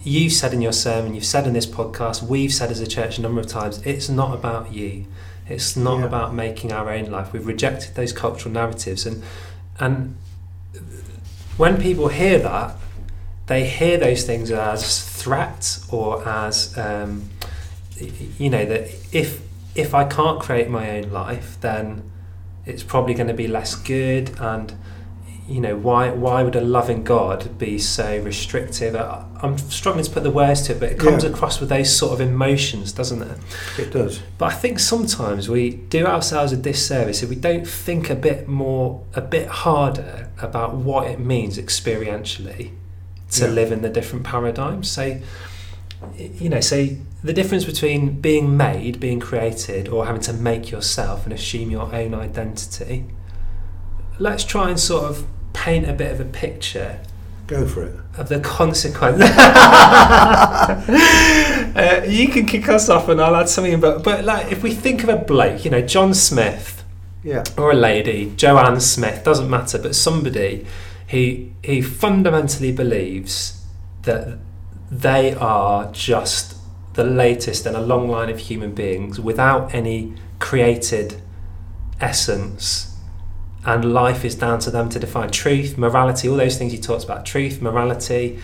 you've 0.03 0.33
said 0.33 0.53
in 0.55 0.63
your 0.63 0.73
sermon, 0.73 1.15
you've 1.15 1.25
said 1.27 1.47
in 1.47 1.53
this 1.53 1.67
podcast, 1.67 2.23
we've 2.23 2.53
said 2.53 2.71
as 2.71 2.81
a 2.81 2.87
church 2.87 3.19
a 3.19 3.23
number 3.23 3.41
of 3.41 3.47
times, 3.49 3.83
it's 3.85 4.09
not 4.09 4.35
about 4.35 4.73
you. 4.73 5.05
It's 5.49 5.77
not 5.77 5.99
Yeah. 6.01 6.07
about 6.07 6.35
making 6.35 6.73
our 6.73 6.91
own 6.91 7.07
life. 7.07 7.33
We've 7.33 7.47
rejected 7.47 7.95
those 7.95 8.13
cultural 8.13 8.53
narratives, 8.53 9.07
and 9.07 9.23
and 9.79 10.17
when 11.57 11.81
people 11.81 12.09
hear 12.09 12.39
that, 12.39 12.77
they 13.47 13.67
hear 13.67 13.99
those 13.99 14.25
things 14.25 14.51
as 14.51 15.09
threats 15.09 15.87
or 15.93 16.27
as 16.27 16.77
um, 16.79 17.31
you 18.39 18.51
know 18.51 18.65
that 18.65 18.91
if 19.13 19.43
if 19.75 19.95
I 19.95 20.05
can't 20.05 20.41
create 20.41 20.69
my 20.69 20.99
own 20.99 21.11
life, 21.11 21.59
then 21.61 22.11
it's 22.67 22.83
probably 22.83 23.15
going 23.15 23.29
to 23.29 23.35
be 23.35 23.49
less 23.49 23.75
good 23.75 24.39
and 24.39 24.75
you 25.49 25.61
know 25.63 25.77
why 25.77 26.11
why 26.11 26.43
would 26.43 26.55
a 26.57 26.61
loving 26.61 27.03
god 27.03 27.57
be 27.59 27.79
so 27.79 28.19
restrictive 28.19 28.95
I, 28.95 29.25
i'm 29.43 29.57
struggling 29.57 30.05
to 30.05 30.11
put 30.11 30.23
the 30.23 30.31
words 30.31 30.61
to 30.67 30.73
it 30.75 30.81
but 30.81 30.93
it 30.93 30.99
comes 30.99 31.25
Yeah. 31.25 31.31
across 31.31 31.59
with 31.59 31.71
those 31.71 31.95
sort 31.97 32.13
of 32.13 32.21
emotions 32.21 32.93
doesn't 32.93 33.23
it 33.23 33.39
It 33.79 33.91
does. 33.91 34.21
but 34.37 34.47
i 34.53 34.55
think 34.55 34.79
sometimes 34.79 35.49
we 35.49 35.71
do 35.71 36.05
ourselves 36.07 36.53
a 36.53 36.57
disservice 36.57 37.23
if 37.23 37.31
we 37.31 37.37
don't 37.37 37.67
think 37.67 38.11
a 38.11 38.15
bit 38.15 38.47
more 38.47 39.03
a 39.15 39.23
bit 39.23 39.49
harder 39.49 40.29
about 40.43 40.75
what 40.75 41.07
it 41.07 41.19
means 41.19 41.57
experientially 41.57 42.73
to 43.31 43.45
Yeah. 43.47 43.51
live 43.51 43.73
in 43.73 43.81
the 43.83 43.89
different 43.89 44.25
paradigms 44.27 44.91
so 44.91 45.19
you 46.17 46.49
know 46.49 46.61
so 46.61 46.89
the 47.25 47.33
difference 47.33 47.65
between 47.65 48.21
being 48.21 48.57
made 48.57 49.01
being 49.01 49.19
created 49.19 49.89
or 49.89 50.07
having 50.07 50.21
to 50.23 50.33
make 50.33 50.71
yourself 50.71 51.25
and 51.25 51.33
assume 51.33 51.71
your 51.71 51.93
own 51.95 52.15
identity 52.15 53.07
let's 54.19 54.45
try 54.45 54.69
and 54.69 54.79
sort 54.79 55.05
of 55.05 55.27
paint 55.65 55.89
a 55.89 55.93
bit 55.93 56.11
of 56.13 56.21
a 56.21 56.25
picture 56.25 56.99
Go 57.47 57.67
for 57.67 57.83
it. 57.85 57.95
of 58.19 58.29
the 58.29 58.41
consequence. 58.41 59.23
uh, 61.77 62.05
you 62.09 62.29
can 62.29 62.47
kick 62.47 62.69
us 62.69 62.89
off, 62.89 63.09
and 63.09 63.21
I'll 63.21 63.37
add 63.37 63.49
something. 63.49 63.81
But 63.81 64.03
but 64.05 64.25
like 64.25 64.53
if 64.53 64.63
we 64.63 64.75
think 64.75 65.03
of 65.03 65.09
a 65.09 65.17
bloke, 65.17 65.65
you 65.65 65.71
know, 65.71 65.81
John 65.83 66.15
Smith 66.15 66.85
Yeah. 67.25 67.45
or 67.57 67.71
a 67.71 67.75
lady, 67.75 68.33
Joanne 68.37 68.81
Smith, 68.81 69.25
doesn't 69.25 69.49
matter, 69.49 69.79
but 69.79 69.95
somebody 69.95 70.67
who 71.09 71.47
he 71.65 71.81
fundamentally 71.83 72.73
believes 72.73 73.65
that 74.03 74.39
they 74.91 75.35
are 75.35 75.91
just 75.93 76.57
the 76.95 77.05
latest 77.05 77.67
in 77.67 77.75
a 77.75 77.81
long 77.81 78.09
line 78.09 78.29
of 78.29 78.39
human 78.39 78.73
beings 78.75 79.19
without 79.21 79.73
any 79.75 80.13
created 80.39 81.21
essence 82.01 82.88
and 83.65 83.93
life 83.93 84.25
is 84.25 84.35
down 84.35 84.61
to 84.61 84.71
them 84.71 84.89
to 84.91 84.99
define 84.99 85.31
truth, 85.31 85.77
morality, 85.77 86.29
all 86.29 86.37
those 86.37 86.57
things 86.57 86.73
he 86.73 86.79
talks 86.79 87.05
about. 87.05 87.27
Truth, 87.27 87.61
morality, 87.61 88.41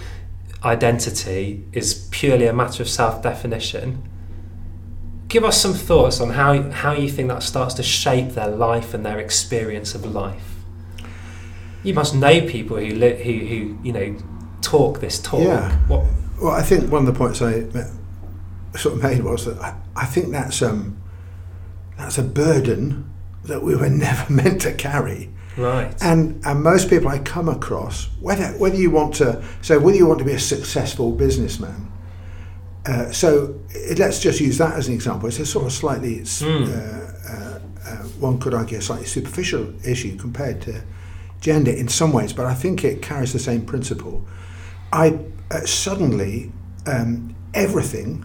identity 0.65 1.65
is 1.73 2.09
purely 2.11 2.47
a 2.47 2.53
matter 2.53 2.83
of 2.83 2.89
self 2.89 3.23
definition. 3.23 4.09
Give 5.29 5.45
us 5.45 5.61
some 5.61 5.75
thoughts 5.75 6.21
on 6.21 6.31
how, 6.31 6.71
how 6.71 6.93
you 6.93 7.09
think 7.09 7.29
that 7.29 7.43
starts 7.43 7.75
to 7.75 7.83
shape 7.83 8.31
their 8.31 8.49
life 8.49 8.95
and 8.95 9.05
their 9.05 9.19
experience 9.19 9.95
of 9.95 10.05
life. 10.05 10.55
You 11.83 11.95
must 11.95 12.15
know 12.15 12.47
people 12.47 12.77
who, 12.77 12.95
li- 12.95 13.23
who, 13.23 13.33
who 13.47 13.79
you 13.83 13.93
know, 13.93 14.17
talk 14.63 15.01
this 15.01 15.21
talk. 15.21 15.43
Yeah. 15.43 15.77
What, 15.87 16.05
Well, 16.41 16.53
I 16.53 16.63
think 16.63 16.91
one 16.91 17.07
of 17.07 17.13
the 17.13 17.19
points 17.19 17.43
I 17.43 17.65
sort 18.79 18.97
of 18.97 19.03
made 19.03 19.23
was 19.23 19.45
that 19.47 19.59
I, 19.61 19.77
I 19.97 20.07
think 20.07 20.31
that's 20.31 20.63
um, 20.63 21.01
that's 21.97 22.19
a 22.19 22.23
burden 22.23 23.11
that 23.45 23.63
we 23.63 23.75
were 23.77 23.91
never 24.07 24.33
meant 24.33 24.61
to 24.63 24.73
carry. 24.73 25.31
right. 25.57 25.95
And 26.03 26.41
and 26.45 26.63
most 26.63 26.91
people 26.91 27.09
I 27.09 27.19
come 27.19 27.49
across, 27.49 28.09
whether 28.21 28.47
whether 28.59 28.77
you 28.77 28.91
want 28.91 29.15
to 29.17 29.43
so 29.63 29.79
whether 29.79 29.97
you 29.97 30.07
want 30.07 30.19
to 30.21 30.25
be 30.25 30.33
a 30.33 30.39
successful 30.41 31.13
businessman, 31.13 31.91
uh, 32.87 33.11
so 33.13 33.55
it, 33.71 33.99
let's 33.99 34.21
just 34.21 34.41
use 34.41 34.59
that 34.59 34.75
as 34.75 34.89
an 34.89 34.95
example. 34.95 35.29
It's 35.29 35.39
a 35.39 35.47
sort 35.47 35.67
of 35.67 35.73
slightly, 35.73 36.17
Mm. 36.21 36.69
uh, 36.69 37.33
uh, 37.33 37.59
uh, 37.87 37.97
one 38.21 38.39
could 38.39 38.55
argue, 38.55 38.79
a 38.79 38.83
slightly 38.83 39.07
superficial 39.07 39.73
issue 39.87 40.17
compared 40.17 40.61
to 40.63 40.83
gender 41.41 41.71
in 41.71 41.89
some 41.89 42.13
ways, 42.13 42.33
but 42.33 42.47
I 42.47 42.55
think 42.55 42.85
it 42.85 43.03
carries 43.03 43.33
the 43.33 43.39
same 43.39 43.63
principle. 43.67 44.27
I 44.93 45.19
uh, 45.51 45.61
suddenly 45.67 46.51
um, 46.87 47.35
everything 47.53 48.25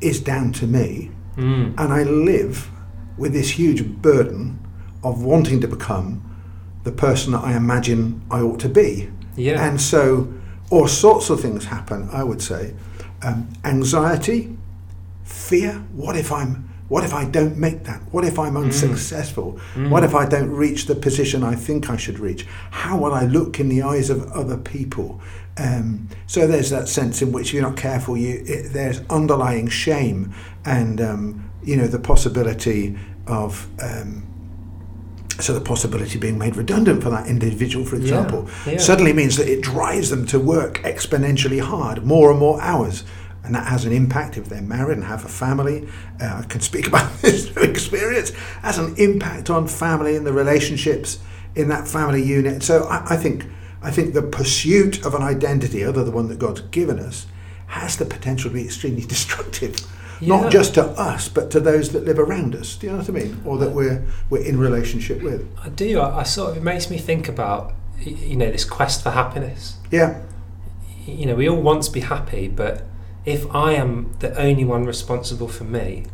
is 0.00 0.20
down 0.20 0.52
to 0.52 0.66
me 0.66 1.10
Mm. 1.36 1.72
and 1.78 1.92
I 1.94 2.02
live 2.02 2.68
with 3.16 3.32
this 3.32 3.50
huge 3.50 3.84
burden 3.84 4.58
of 5.02 5.22
wanting 5.22 5.60
to 5.60 5.68
become 5.68 6.28
the 6.84 6.92
person 6.92 7.32
that 7.32 7.44
I 7.44 7.56
imagine 7.56 8.22
I 8.30 8.40
ought 8.40 8.60
to 8.60 8.68
be. 8.68 9.10
Yeah. 9.36 9.64
And 9.64 9.80
so 9.80 10.32
all 10.70 10.88
sorts 10.88 11.30
of 11.30 11.40
things 11.40 11.66
happen, 11.66 12.08
I 12.12 12.24
would 12.24 12.42
say. 12.42 12.74
Um, 13.22 13.48
anxiety, 13.64 14.56
fear, 15.24 15.74
what 15.92 16.16
if 16.16 16.32
I'm 16.32 16.68
what 16.88 17.04
if 17.04 17.14
I 17.14 17.24
don't 17.24 17.56
make 17.56 17.84
that? 17.84 18.02
What 18.12 18.22
if 18.22 18.38
I'm 18.38 18.54
unsuccessful? 18.54 19.58
Mm. 19.72 19.88
What 19.88 20.04
if 20.04 20.14
I 20.14 20.26
don't 20.26 20.50
reach 20.50 20.84
the 20.84 20.94
position 20.94 21.42
I 21.42 21.54
think 21.54 21.88
I 21.88 21.96
should 21.96 22.18
reach? 22.18 22.46
How 22.70 22.98
will 22.98 23.14
I 23.14 23.24
look 23.24 23.58
in 23.58 23.70
the 23.70 23.80
eyes 23.80 24.10
of 24.10 24.30
other 24.32 24.58
people? 24.58 25.18
Um, 25.56 26.08
so 26.26 26.46
there's 26.46 26.68
that 26.68 26.88
sense 26.88 27.22
in 27.22 27.32
which 27.32 27.48
if 27.48 27.54
you're 27.54 27.62
not 27.62 27.78
careful, 27.78 28.14
you 28.18 28.44
it, 28.46 28.74
there's 28.74 29.00
underlying 29.08 29.68
shame 29.68 30.34
and 30.66 31.00
um, 31.00 31.50
you 31.62 31.76
know 31.76 31.86
the 31.86 31.98
possibility 31.98 32.98
of 33.26 33.68
um, 33.82 34.26
so 35.40 35.54
the 35.54 35.60
possibility 35.60 36.14
of 36.16 36.20
being 36.20 36.38
made 36.38 36.56
redundant 36.56 37.02
for 37.02 37.10
that 37.10 37.26
individual, 37.26 37.84
for 37.84 37.96
Yeah, 37.96 38.02
example, 38.02 38.48
yeah. 38.66 38.76
suddenly 38.78 39.12
means 39.12 39.36
that 39.36 39.48
it 39.48 39.60
drives 39.62 40.10
them 40.10 40.26
to 40.26 40.38
work 40.38 40.78
exponentially 40.82 41.60
hard, 41.60 42.04
more 42.04 42.30
and 42.30 42.38
more 42.38 42.60
hours. 42.60 43.04
And 43.44 43.54
that 43.56 43.66
has 43.66 43.84
an 43.84 43.92
impact 43.92 44.36
if 44.36 44.48
they're 44.48 44.62
married 44.62 44.98
and 44.98 45.06
have 45.06 45.24
a 45.24 45.28
family. 45.28 45.88
Uh, 46.20 46.42
I 46.44 46.46
can 46.48 46.60
speak 46.60 46.86
about 46.92 47.12
this 47.22 47.48
through 47.48 47.64
experience. 47.64 48.30
Has 48.62 48.78
an 48.78 48.94
impact 48.98 49.50
on 49.50 49.66
family 49.66 50.14
and 50.16 50.24
the 50.26 50.32
relationships 50.32 51.18
in 51.56 51.68
that 51.68 51.88
family 51.88 52.22
unit. 52.22 52.62
So 52.62 52.84
I, 52.84 53.14
I 53.14 53.16
think 53.16 53.46
I 53.82 53.90
think 53.90 54.14
the 54.14 54.22
pursuit 54.22 55.04
of 55.04 55.14
an 55.14 55.22
identity 55.22 55.82
other 55.82 56.04
than 56.04 56.04
the 56.04 56.10
one 56.12 56.28
that 56.28 56.38
God's 56.38 56.60
given 56.60 57.00
us 57.00 57.26
has 57.66 57.96
the 57.96 58.04
potential 58.04 58.50
to 58.50 58.54
be 58.54 58.64
extremely 58.64 59.02
destructive. 59.06 59.74
Yeah. 60.22 60.40
Not 60.40 60.52
just 60.52 60.74
to 60.74 60.84
us, 60.84 61.28
but 61.28 61.50
to 61.50 61.58
those 61.58 61.90
that 61.90 62.04
live 62.04 62.18
around 62.18 62.54
us. 62.54 62.76
Do 62.76 62.86
you 62.86 62.92
know 62.92 62.98
what 62.98 63.08
I 63.08 63.12
mean? 63.12 63.42
Or 63.44 63.58
that 63.58 63.72
we're 63.72 64.04
we're 64.30 64.44
in 64.44 64.56
relationship 64.56 65.20
with. 65.20 65.48
I 65.60 65.68
do. 65.68 65.98
I, 65.98 66.20
I 66.20 66.22
sort 66.22 66.52
of 66.52 66.58
it 66.58 66.62
makes 66.62 66.88
me 66.90 66.98
think 66.98 67.28
about 67.28 67.74
you 67.98 68.36
know 68.36 68.50
this 68.50 68.64
quest 68.64 69.02
for 69.02 69.10
happiness. 69.10 69.78
Yeah. 69.90 70.22
You 71.04 71.26
know, 71.26 71.34
we 71.34 71.48
all 71.48 71.60
want 71.60 71.82
to 71.84 71.90
be 71.90 72.00
happy, 72.00 72.46
but 72.46 72.84
if 73.24 73.52
I 73.52 73.72
am 73.72 74.14
the 74.20 74.32
only 74.40 74.64
one 74.64 74.84
responsible 74.84 75.48
for 75.48 75.64
me, 75.64 76.04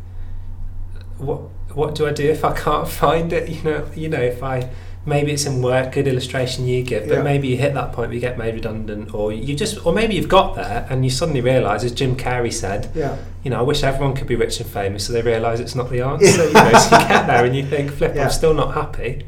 what 1.17 1.41
what 1.75 1.93
do 1.93 2.07
I 2.07 2.11
do 2.11 2.27
if 2.27 2.43
I 2.43 2.57
can't 2.57 2.87
find 3.03 3.31
it? 3.31 3.47
You 3.47 3.61
know, 3.61 3.91
you 3.95 4.09
know, 4.09 4.21
if 4.21 4.41
I 4.41 4.71
maybe 5.09 5.31
it's 5.31 5.45
in 5.45 5.61
work, 5.61 5.91
good 5.91 6.07
illustration 6.07 6.65
you 6.67 6.83
give, 6.83 7.07
but 7.09 7.17
Yeah. 7.17 7.23
maybe 7.23 7.47
you 7.49 7.57
hit 7.57 7.73
that 7.73 7.91
point 7.91 8.09
where 8.09 8.15
you 8.15 8.21
get 8.21 8.37
made 8.37 8.53
redundant, 8.53 9.13
or 9.13 9.33
you 9.33 9.55
just, 9.55 9.85
or 9.85 9.91
maybe 9.91 10.15
you've 10.15 10.29
got 10.29 10.55
there 10.55 10.85
and 10.89 11.03
you 11.03 11.09
suddenly 11.09 11.41
realise, 11.41 11.83
as 11.83 11.91
Jim 11.91 12.15
Carrey 12.15 12.53
said, 12.53 12.89
Yeah. 12.95 13.17
you 13.43 13.49
know, 13.51 13.59
I 13.59 13.61
wish 13.63 13.83
everyone 13.83 14.15
could 14.15 14.27
be 14.27 14.35
rich 14.35 14.59
and 14.61 14.69
famous, 14.69 15.05
so 15.05 15.11
they 15.13 15.21
realise 15.21 15.59
it's 15.59 15.75
not 15.75 15.89
the 15.89 16.01
answer. 16.01 16.25
you 16.47 16.53
know, 16.53 16.71
so 16.79 16.97
you 16.99 17.07
get 17.07 17.27
there 17.27 17.43
and 17.43 17.55
you 17.55 17.65
think, 17.65 17.91
flip, 17.91 18.15
Yeah. 18.15 18.23
I'm 18.25 18.29
still 18.31 18.53
not 18.53 18.73
happy. 18.73 19.25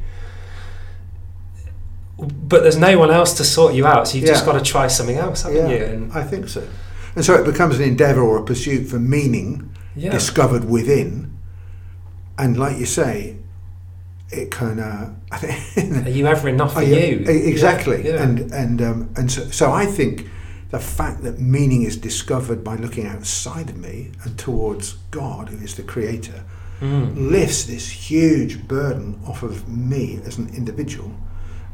But 2.20 2.62
there's 2.62 2.78
no 2.78 3.00
one 3.00 3.10
else 3.10 3.34
to 3.38 3.44
sort 3.44 3.74
you 3.74 3.88
out, 3.88 4.08
so 4.08 4.18
you've 4.18 4.28
just 4.28 4.46
got 4.46 4.54
to 4.54 4.62
try 4.62 4.88
something 4.88 5.18
else, 5.18 5.42
haven't 5.42 5.70
you? 5.70 5.84
And 5.84 6.14
I 6.14 6.24
think 6.24 6.48
so. 6.50 6.64
And 7.16 7.26
so 7.26 7.34
it 7.34 7.44
becomes 7.46 7.78
an 7.80 7.84
endeavour 7.84 8.22
or 8.22 8.38
a 8.38 8.44
pursuit 8.44 8.88
for 8.88 9.00
meaning 9.00 9.70
discovered 9.98 10.66
within. 10.70 11.32
And 12.38 12.58
like 12.58 12.78
you 12.78 12.86
say, 12.86 13.38
it 14.32 14.52
I 15.32 15.38
think. 15.38 16.06
are 16.08 16.10
you 16.10 16.28
ever 16.28 16.48
enough 16.50 16.74
for 16.80 16.84
you? 16.84 16.96
e- 16.96 17.48
Exactly. 17.50 18.06
Yeah. 18.08 18.22
And 18.24 18.52
and 18.52 18.82
um, 18.82 19.10
and 19.16 19.32
so, 19.32 19.44
so 19.52 19.72
I 19.72 19.86
think 19.86 20.28
the 20.70 20.80
fact 20.80 21.24
that 21.24 21.40
meaning 21.40 21.84
is 21.84 21.98
discovered 21.98 22.64
by 22.64 22.76
looking 22.78 23.06
outside 23.06 23.70
of 23.70 23.78
me 23.78 24.12
and 24.24 24.38
towards 24.40 24.94
God, 25.12 25.50
who 25.50 25.58
is 25.64 25.76
the 25.76 25.84
creator, 25.84 26.44
Mm. 26.82 27.30
lifts 27.30 27.66
this 27.66 27.88
huge 28.10 28.68
burden 28.68 29.20
off 29.28 29.44
of 29.44 29.68
me 29.70 30.20
as 30.26 30.40
an 30.40 30.50
individual 30.56 31.12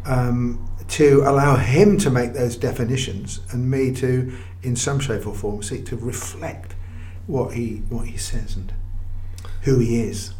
um, 0.06 0.70
to 0.90 1.22
allow 1.26 1.56
him 1.56 1.98
to 2.00 2.10
make 2.10 2.34
those 2.34 2.58
definitions 2.58 3.40
and 3.52 3.72
me 3.72 3.94
to, 3.94 4.34
in 4.64 4.76
some 4.76 5.00
shape 5.00 5.26
or 5.26 5.34
form, 5.34 5.64
seek 5.64 5.86
to 5.86 5.96
reflect 5.96 6.76
what 7.26 7.54
he 7.54 7.84
what 7.88 8.08
he 8.08 8.18
says 8.18 8.58
and 8.58 8.74
who 9.62 9.80
he 9.80 10.02
is. 10.02 10.34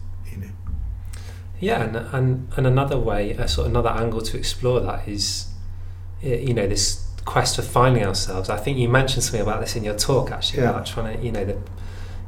Yeah, 1.59 1.81
and, 1.83 1.95
and 2.13 2.47
and 2.55 2.67
another 2.67 2.99
way, 2.99 3.31
a 3.31 3.47
sort 3.47 3.65
of 3.67 3.71
another 3.73 3.89
angle 3.89 4.21
to 4.21 4.37
explore 4.37 4.79
that 4.81 5.07
is, 5.07 5.47
you 6.21 6.53
know, 6.53 6.67
this 6.67 7.03
quest 7.25 7.55
for 7.55 7.61
finding 7.63 8.03
ourselves. 8.05 8.49
I 8.49 8.57
think 8.57 8.77
you 8.77 8.87
mentioned 8.87 9.23
something 9.23 9.41
about 9.41 9.59
this 9.61 9.75
in 9.75 9.83
your 9.83 9.95
talk, 9.95 10.31
actually, 10.31 10.63
Yeah. 10.63 10.69
about 10.69 10.85
trying 10.85 11.17
to, 11.17 11.25
you 11.25 11.31
know, 11.31 11.45
the 11.45 11.57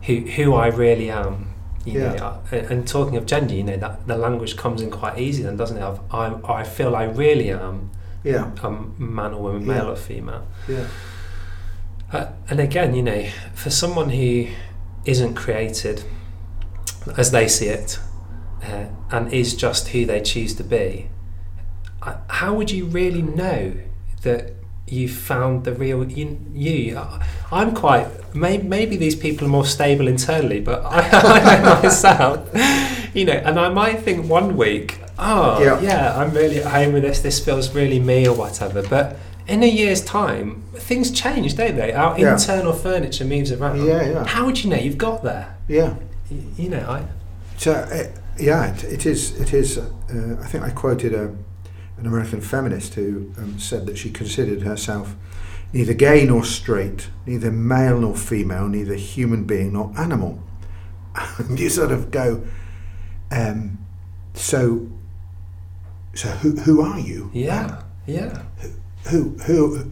who 0.03 0.15
who 0.31 0.53
I 0.55 0.67
really 0.67 1.09
am. 1.11 1.53
You 1.85 2.01
Yeah. 2.01 2.13
know, 2.15 2.39
and, 2.51 2.71
and 2.71 2.87
talking 2.87 3.15
of 3.15 3.25
gender, 3.25 3.53
you 3.53 3.63
know, 3.63 3.77
that 3.77 4.05
the 4.05 4.17
language 4.17 4.57
comes 4.57 4.81
in 4.81 4.89
quite 4.91 5.17
easy, 5.17 5.43
then 5.43 5.55
doesn't 5.57 5.77
it? 5.77 5.83
Of 5.83 5.99
I 6.11 6.35
I 6.43 6.63
feel 6.63 6.95
I 6.95 7.03
really 7.05 7.51
am 7.51 7.91
Yeah. 8.23 8.51
a 8.63 8.69
man 8.69 9.33
or 9.33 9.41
woman, 9.43 9.65
male 9.65 9.85
Yeah. 9.85 9.91
or 9.91 9.95
female. 9.95 10.43
Yeah. 10.67 10.85
Uh, 12.11 12.25
and 12.49 12.59
again, 12.59 12.95
you 12.95 13.03
know, 13.03 13.25
for 13.53 13.69
someone 13.69 14.09
who 14.09 14.47
isn't 15.05 15.35
created 15.35 16.03
as 17.15 17.31
they 17.31 17.47
see 17.47 17.67
it 17.67 17.99
uh, 18.63 18.85
and 19.11 19.33
is 19.33 19.55
just 19.55 19.89
who 19.89 20.05
they 20.05 20.21
choose 20.21 20.53
to 20.55 20.63
be, 20.63 21.09
how 22.27 22.53
would 22.53 22.71
you 22.71 22.85
really 22.85 23.21
know 23.21 23.73
that 24.23 24.53
you 24.87 25.07
found 25.07 25.65
the 25.65 25.73
real 25.73 26.09
you? 26.09 26.39
you? 26.53 26.99
I'm 27.51 27.73
quite. 27.75 28.07
May, 28.35 28.57
maybe 28.59 28.95
these 28.97 29.15
people 29.15 29.45
are 29.47 29.49
more 29.49 29.65
stable 29.65 30.07
internally, 30.07 30.59
but 30.61 30.83
I, 30.85 30.99
I 31.11 31.61
know 31.61 31.81
myself, 31.83 32.49
you 33.15 33.25
know, 33.25 33.33
and 33.33 33.59
I 33.59 33.69
might 33.69 34.01
think 34.01 34.29
one 34.29 34.55
week, 34.55 34.99
oh, 35.17 35.61
Yeah. 35.61 35.79
yeah, 35.81 36.15
I'm 36.17 36.31
really 36.31 36.59
at 36.59 36.67
home 36.71 36.93
with 36.93 37.03
this. 37.03 37.19
This 37.21 37.43
feels 37.43 37.73
really 37.73 37.99
me, 37.99 38.27
or 38.27 38.35
whatever. 38.35 38.81
But 38.87 39.17
in 39.47 39.63
a 39.63 39.67
year's 39.67 40.03
time, 40.03 40.63
things 40.75 41.11
change, 41.11 41.55
don't 41.55 41.75
they? 41.75 41.91
Our 41.91 42.19
Yeah. 42.19 42.33
internal 42.33 42.73
furniture 42.73 43.25
moves 43.25 43.51
around. 43.51 43.83
Yeah, 43.85 44.03
yeah. 44.09 44.25
How 44.25 44.45
would 44.45 44.63
you 44.63 44.69
know 44.69 44.77
you've 44.77 44.97
got 44.97 45.23
there? 45.23 45.55
Yeah. 45.67 45.95
Y- 46.31 46.37
You 46.57 46.69
know, 46.69 46.85
I. 46.87 47.03
So 47.57 47.73
uh, 47.73 48.03
yeah, 48.39 48.73
it, 48.73 48.83
it 48.83 49.05
is. 49.05 49.39
It 49.39 49.53
is. 49.53 49.77
Uh, 49.77 50.37
I 50.41 50.45
think 50.47 50.63
I 50.63 50.69
quoted 50.71 51.13
a, 51.13 51.35
an 51.97 52.05
American 52.05 52.41
feminist 52.41 52.95
who 52.95 53.33
um, 53.37 53.59
said 53.59 53.85
that 53.85 53.97
she 53.97 54.09
considered 54.09 54.61
herself 54.61 55.15
neither 55.73 55.93
gay 55.93 56.25
nor 56.25 56.43
straight, 56.43 57.09
neither 57.25 57.51
male 57.51 57.99
nor 57.99 58.15
female, 58.15 58.67
neither 58.67 58.95
human 58.95 59.43
being 59.43 59.73
nor 59.73 59.91
animal. 59.97 60.41
and 61.37 61.59
you 61.59 61.69
sort 61.69 61.91
of 61.91 62.11
go, 62.11 62.43
um, 63.31 63.77
so. 64.33 64.89
So 66.15 66.29
who 66.29 66.55
who 66.57 66.81
are 66.81 66.99
you? 66.99 67.29
Yeah, 67.33 67.83
yeah, 68.07 68.43
Who 69.09 69.37
who 69.45 69.91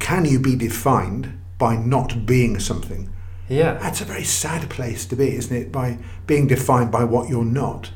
can 0.00 0.24
you 0.24 0.40
be 0.40 0.56
defined 0.56 1.40
by 1.58 1.76
not 1.76 2.26
being 2.26 2.58
something? 2.58 3.08
Yeah, 3.48 3.74
That's 3.74 4.00
a 4.00 4.04
very 4.04 4.24
sad 4.24 4.68
place 4.68 5.06
to 5.06 5.16
be, 5.16 5.36
isn't 5.36 5.56
it? 5.56 5.72
By 5.72 5.98
being 6.26 6.46
defined 6.46 6.90
by 6.90 7.04
what 7.04 7.28
you're 7.28 7.44
not. 7.44 7.90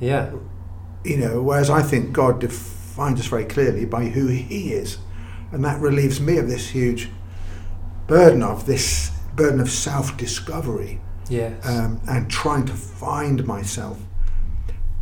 yeah, 0.00 0.32
you 1.04 1.16
know, 1.18 1.42
whereas 1.42 1.68
I 1.68 1.82
think 1.82 2.12
God 2.12 2.40
defines 2.40 3.20
us 3.20 3.26
very 3.26 3.44
clearly 3.44 3.84
by 3.84 4.06
who 4.06 4.28
He 4.28 4.72
is, 4.72 4.98
and 5.52 5.64
that 5.64 5.80
relieves 5.80 6.20
me 6.20 6.38
of 6.38 6.48
this 6.48 6.70
huge 6.70 7.10
burden 8.06 8.42
of 8.42 8.66
this 8.66 9.10
burden 9.34 9.60
of 9.60 9.70
self-discovery 9.70 11.00
yes, 11.28 11.66
um, 11.66 12.00
and 12.08 12.30
trying 12.30 12.64
to 12.66 12.72
find 12.72 13.46
myself. 13.46 13.98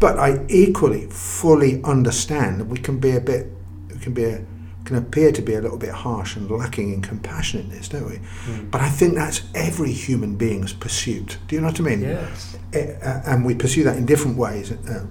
But 0.01 0.19
I 0.19 0.45
equally 0.49 1.07
fully 1.11 1.83
understand 1.85 2.61
that 2.61 2.65
we 2.65 2.79
can 2.79 2.99
be 2.99 3.11
a 3.13 3.21
bit, 3.21 3.53
we 3.89 3.99
can 3.99 4.15
be 4.15 4.25
a, 4.25 4.45
can 4.85 4.97
appear 4.97 5.31
to 5.33 5.43
be 5.43 5.55
a 5.55 5.61
little 5.61 5.79
bit 5.79 5.91
harsh 5.91 6.37
and 6.37 6.51
lacking 6.51 6.93
in 6.93 7.03
compassionateness, 7.03 7.89
don't 7.89 8.07
we? 8.09 8.17
Mm. 8.47 8.71
But 8.71 8.81
I 8.81 8.89
think 8.89 9.15
that's 9.15 9.43
every 9.55 9.93
human 9.93 10.37
being's 10.37 10.73
pursuit. 10.73 11.39
Do 11.47 11.55
you 11.55 11.61
know 11.63 11.69
what 11.69 11.81
I 11.81 11.83
mean? 11.85 12.01
yes, 12.03 12.57
Eh, 12.73 12.95
uh, 13.03 13.23
and 13.27 13.45
we 13.45 13.55
pursue 13.55 13.85
that 13.85 13.97
in 13.97 14.07
different 14.07 14.37
ways. 14.39 14.73
Uh, 14.73 15.07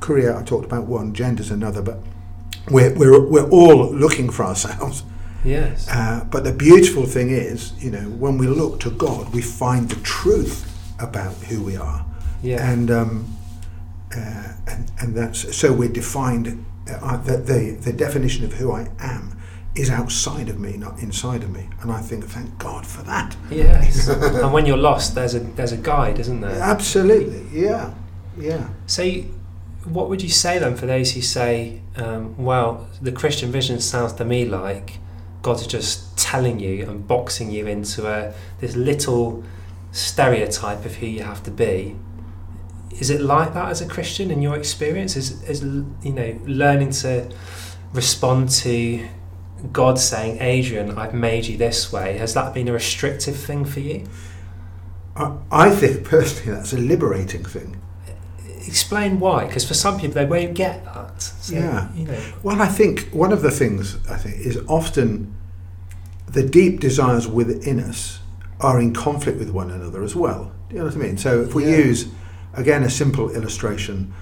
career, 0.00 0.36
I 0.36 0.42
talked 0.44 0.64
about 0.64 0.84
one, 0.86 1.12
gender's 1.14 1.50
another, 1.50 1.82
but 1.82 1.98
we're, 2.70 2.94
we're, 2.94 3.20
we're 3.28 3.48
all 3.50 3.92
looking 3.92 4.30
for 4.30 4.44
ourselves. 4.44 5.02
yes, 5.44 5.86
Uh, 5.90 6.24
but 6.30 6.44
the 6.44 6.52
beautiful 6.52 7.06
thing 7.06 7.30
is, 7.30 7.72
you 7.82 7.90
know, 7.90 8.02
when 8.18 8.38
we 8.38 8.46
look 8.46 8.80
to 8.80 8.90
God, 8.90 9.32
we 9.34 9.42
find 9.42 9.88
the 9.88 10.00
truth 10.02 10.64
about 10.98 11.34
who 11.48 11.62
we 11.62 11.76
are. 11.76 12.04
yeah, 12.42 12.70
And, 12.70 12.90
um, 12.90 13.36
uh, 14.16 14.52
and, 14.68 14.90
and 15.00 15.14
that's 15.16 15.56
so 15.56 15.72
we're 15.72 15.88
defined, 15.92 16.64
uh, 16.88 17.16
the, 17.18 17.36
the, 17.36 17.78
the 17.80 17.92
definition 17.92 18.44
of 18.44 18.54
who 18.54 18.72
I 18.72 18.88
am 19.00 19.36
is 19.74 19.90
outside 19.90 20.48
of 20.48 20.58
me, 20.58 20.76
not 20.76 20.98
inside 21.00 21.42
of 21.42 21.50
me. 21.50 21.68
And 21.82 21.92
I 21.92 22.00
think, 22.00 22.24
thank 22.24 22.58
God 22.58 22.86
for 22.86 23.02
that. 23.02 23.36
yes. 23.50 24.08
and 24.08 24.52
when 24.52 24.66
you're 24.66 24.76
lost, 24.76 25.14
there's 25.14 25.34
a 25.34 25.40
there's 25.40 25.72
a 25.72 25.76
guide, 25.76 26.18
isn't 26.18 26.40
there? 26.40 26.60
Absolutely, 26.60 27.46
yeah, 27.52 27.92
yeah. 28.38 28.68
So, 28.86 29.04
what 29.84 30.08
would 30.08 30.22
you 30.22 30.30
say 30.30 30.58
then 30.58 30.76
for 30.76 30.86
those 30.86 31.12
who 31.12 31.20
say, 31.20 31.82
um, 31.96 32.36
well, 32.42 32.88
the 33.02 33.12
Christian 33.12 33.52
vision 33.52 33.80
sounds 33.80 34.14
to 34.14 34.24
me 34.24 34.46
like 34.46 34.98
God's 35.42 35.66
just 35.66 36.16
telling 36.16 36.58
you 36.58 36.88
and 36.88 37.06
boxing 37.06 37.50
you 37.50 37.66
into 37.66 38.08
a 38.08 38.32
this 38.60 38.74
little 38.74 39.44
stereotype 39.92 40.84
of 40.84 40.96
who 40.96 41.06
you 41.06 41.22
have 41.22 41.42
to 41.44 41.50
be? 41.50 41.96
Is 42.98 43.10
it 43.10 43.20
like 43.20 43.54
that 43.54 43.68
as 43.70 43.80
a 43.82 43.86
Christian 43.86 44.30
in 44.30 44.40
your 44.42 44.56
experience? 44.56 45.16
Is 45.16 45.42
is 45.42 45.62
you 45.62 46.12
know 46.12 46.38
learning 46.46 46.90
to 47.02 47.28
respond 47.92 48.50
to 48.50 49.06
God 49.72 49.98
saying, 49.98 50.38
Adrian, 50.40 50.96
I've 50.98 51.14
made 51.14 51.46
you 51.46 51.56
this 51.56 51.92
way. 51.92 52.16
Has 52.18 52.34
that 52.34 52.54
been 52.54 52.68
a 52.68 52.72
restrictive 52.72 53.36
thing 53.36 53.64
for 53.64 53.80
you? 53.80 54.06
I, 55.16 55.36
I 55.50 55.70
think 55.70 56.04
personally 56.04 56.52
that's 56.56 56.72
a 56.72 56.78
liberating 56.78 57.44
thing. 57.44 57.80
Explain 58.66 59.20
why, 59.20 59.46
because 59.46 59.66
for 59.66 59.74
some 59.74 59.98
people 59.98 60.14
they 60.14 60.26
won't 60.26 60.54
get 60.54 60.84
that. 60.84 61.22
So, 61.22 61.54
Yeah. 61.54 61.92
You 61.94 62.06
know. 62.06 62.20
Well, 62.42 62.60
I 62.60 62.66
think 62.66 63.08
one 63.12 63.32
of 63.32 63.40
the 63.42 63.50
things 63.50 63.96
I 64.10 64.16
think 64.16 64.38
is 64.38 64.58
often 64.68 65.34
the 66.28 66.42
deep 66.42 66.80
desires 66.80 67.26
within 67.28 67.78
us 67.80 68.20
are 68.60 68.80
in 68.80 68.92
conflict 68.92 69.38
with 69.38 69.50
one 69.50 69.70
another 69.70 70.02
as 70.02 70.14
well. 70.16 70.52
Do 70.68 70.74
you 70.74 70.80
know 70.80 70.86
what 70.86 70.94
I 70.94 70.98
mean? 70.98 71.16
So 71.16 71.42
if 71.42 71.54
we 71.54 71.64
Yeah. 71.64 71.76
use 71.76 72.08
again 72.56 72.82
a 72.82 72.90
simple 72.90 73.30
illustration, 73.30 74.12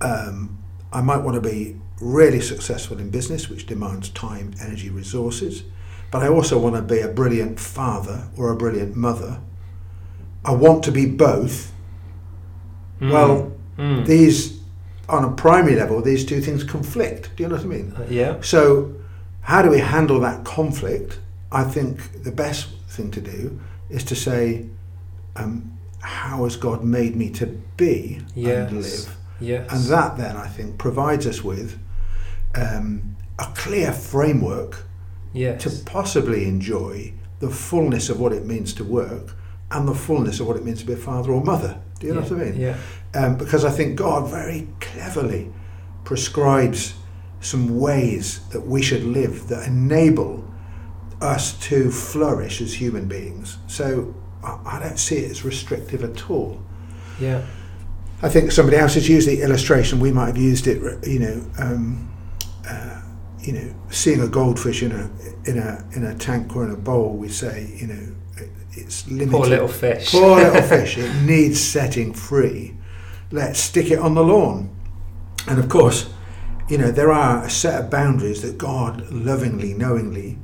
um, 0.00 0.58
I 0.92 1.00
might 1.00 1.18
want 1.22 1.34
to 1.36 1.40
be 1.40 1.76
really 2.00 2.40
successful 2.40 2.98
in 2.98 3.10
business, 3.10 3.48
which 3.48 3.66
demands 3.66 4.08
time, 4.10 4.52
energy, 4.60 4.90
resources, 4.90 5.62
but 6.10 6.22
I 6.22 6.28
also 6.28 6.58
want 6.58 6.74
to 6.76 6.82
be 6.82 7.00
a 7.00 7.08
brilliant 7.08 7.60
father 7.60 8.28
or 8.36 8.50
a 8.50 8.56
brilliant 8.56 8.96
mother. 8.96 9.40
I 10.44 10.52
want 10.52 10.82
to 10.84 10.92
be 10.92 11.06
both. 11.06 11.72
Well, 13.00 13.52
Mm. 13.78 14.04
these 14.06 14.60
on 15.08 15.24
a 15.24 15.30
primary 15.30 15.74
level 15.76 16.02
these 16.02 16.26
two 16.26 16.42
things 16.42 16.62
conflict 16.62 17.30
do 17.36 17.42
you 17.42 17.48
know 17.48 17.56
what 17.56 17.64
i 17.64 17.68
mean 17.68 17.92
Uh, 17.96 18.04
yeah. 18.10 18.36
so 18.42 18.92
how 19.40 19.62
do 19.62 19.70
we 19.70 19.78
handle 19.78 20.20
that 20.20 20.44
conflict 20.44 21.18
i 21.50 21.64
think 21.64 22.22
the 22.22 22.30
best 22.30 22.68
thing 22.88 23.10
to 23.10 23.20
do 23.22 23.58
is 23.88 24.04
to 24.04 24.14
say 24.14 24.66
um, 25.36 25.71
how 26.02 26.44
has 26.44 26.56
god 26.56 26.84
made 26.84 27.16
me 27.16 27.30
to 27.30 27.46
be 27.76 28.20
Yes. 28.34 28.68
and 28.70 28.82
live 28.82 29.16
Yes. 29.40 29.72
and 29.72 29.84
that 29.92 30.16
then 30.18 30.36
i 30.36 30.46
think 30.46 30.78
provides 30.78 31.26
us 31.26 31.42
with 31.42 31.78
um, 32.54 33.16
a 33.38 33.46
clear 33.54 33.92
framework 33.92 34.84
Yes. 35.32 35.62
to 35.62 35.84
possibly 35.90 36.46
enjoy 36.46 37.14
the 37.40 37.48
fullness 37.48 38.10
of 38.10 38.20
what 38.20 38.32
it 38.32 38.44
means 38.46 38.74
to 38.74 38.84
work 38.84 39.34
and 39.70 39.88
the 39.88 39.94
fullness 39.94 40.38
of 40.40 40.46
what 40.46 40.56
it 40.56 40.64
means 40.64 40.80
to 40.80 40.86
be 40.86 40.92
a 40.92 40.96
father 40.96 41.32
or 41.32 41.42
mother 41.42 41.80
do 41.98 42.06
you 42.08 42.14
know 42.14 42.20
what 42.20 42.32
i 42.32 42.34
mean 42.34 42.60
Yeah. 42.60 42.76
um, 43.14 43.36
because 43.36 43.64
I 43.64 43.70
think 43.70 43.96
God 43.96 44.28
very 44.30 44.68
cleverly 44.80 45.50
prescribes 46.04 46.94
some 47.40 47.78
ways 47.80 48.40
that 48.50 48.60
we 48.60 48.82
should 48.82 49.04
live 49.04 49.48
that 49.48 49.66
enable 49.66 50.44
us 51.20 51.52
to 51.68 51.90
flourish 51.90 52.60
as 52.60 52.74
human 52.74 53.06
beings. 53.06 53.58
So 53.66 54.14
I, 54.42 54.80
don't 54.80 54.98
see 54.98 55.18
it 55.18 55.30
as 55.30 55.44
restrictive 55.44 56.02
at 56.02 56.30
all. 56.30 56.60
Yeah. 57.20 57.44
I 58.22 58.28
think 58.28 58.52
somebody 58.52 58.76
else 58.76 58.94
has 58.94 59.08
used 59.08 59.28
the 59.28 59.42
illustration. 59.42 60.00
We 60.00 60.12
might 60.12 60.26
have 60.26 60.36
used 60.36 60.66
it, 60.66 61.06
you 61.06 61.18
know, 61.18 61.44
um, 61.58 62.12
uh, 62.68 63.02
you 63.40 63.52
know, 63.52 63.74
seeing 63.90 64.20
a 64.20 64.28
goldfish 64.28 64.82
in 64.82 64.92
a 64.92 65.10
in 65.48 65.58
a 65.58 65.84
in 65.96 66.04
a 66.04 66.14
tank 66.14 66.54
or 66.54 66.64
in 66.64 66.70
a 66.70 66.76
bowl. 66.76 67.16
We 67.16 67.28
say, 67.28 67.72
you 67.76 67.88
know, 67.88 68.14
it, 68.36 68.50
it's 68.72 69.08
limited. 69.08 69.32
Poor 69.32 69.46
little 69.46 69.68
fish. 69.68 70.12
Poor 70.12 70.36
little 70.36 70.62
fish. 70.68 70.98
It 70.98 71.12
needs 71.22 71.60
setting 71.60 72.14
free. 72.14 72.76
Let's 73.32 73.58
stick 73.58 73.90
it 73.90 73.98
on 73.98 74.14
the 74.14 74.22
lawn. 74.22 74.70
And 75.48 75.58
of 75.58 75.68
course, 75.68 76.12
you 76.68 76.78
know, 76.78 76.92
there 76.92 77.10
are 77.10 77.44
a 77.44 77.50
set 77.50 77.82
of 77.82 77.90
boundaries 77.90 78.42
that 78.42 78.58
God 78.58 79.10
lovingly, 79.10 79.74
knowingly 79.74 80.38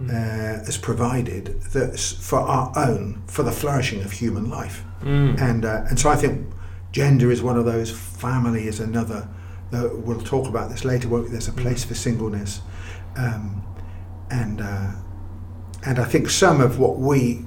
uh, 0.00 0.64
has 0.64 0.78
provided 0.78 1.60
that's 1.72 2.12
for 2.12 2.40
our 2.40 2.72
own, 2.76 3.22
for 3.26 3.42
the 3.42 3.52
flourishing 3.52 4.02
of 4.02 4.12
human 4.12 4.50
life. 4.50 4.84
Mm. 5.02 5.40
And, 5.40 5.64
uh, 5.64 5.84
and 5.88 5.98
so 5.98 6.10
I 6.10 6.16
think 6.16 6.48
gender 6.90 7.30
is 7.30 7.42
one 7.42 7.56
of 7.56 7.64
those, 7.64 7.90
family 7.90 8.66
is 8.66 8.80
another. 8.80 9.28
Uh, 9.72 9.88
we'll 9.92 10.20
talk 10.20 10.48
about 10.48 10.70
this 10.70 10.84
later. 10.84 11.08
won't 11.08 11.24
we? 11.24 11.30
There's 11.30 11.48
a 11.48 11.52
place 11.52 11.84
for 11.84 11.94
singleness. 11.94 12.60
Um, 13.16 13.62
and, 14.30 14.60
uh, 14.60 14.92
and 15.84 15.98
I 15.98 16.04
think 16.04 16.30
some 16.30 16.60
of 16.60 16.78
what 16.78 16.98
we 16.98 17.44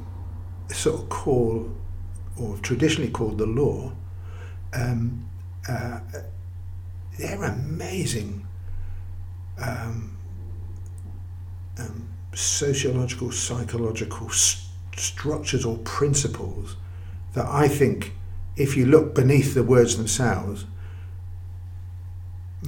sort 0.70 1.02
of 1.02 1.10
call, 1.10 1.72
or 2.38 2.58
traditionally 2.58 3.12
called 3.12 3.38
the 3.38 3.46
law, 3.46 3.92
um, 4.74 5.30
uh, 5.70 6.00
they're 7.18 7.44
amazing 7.44 8.46
um, 9.58 10.18
um, 11.80 12.15
sociological, 12.36 13.32
psychological 13.32 14.30
st- 14.30 14.64
structures 14.98 15.66
or 15.66 15.78
principles 15.80 16.76
that 17.34 17.46
I 17.46 17.68
think, 17.68 18.14
if 18.56 18.78
you 18.78 18.86
look 18.86 19.14
beneath 19.16 19.54
the 19.54 19.64
words 19.64 19.98
themselves, 19.98 20.66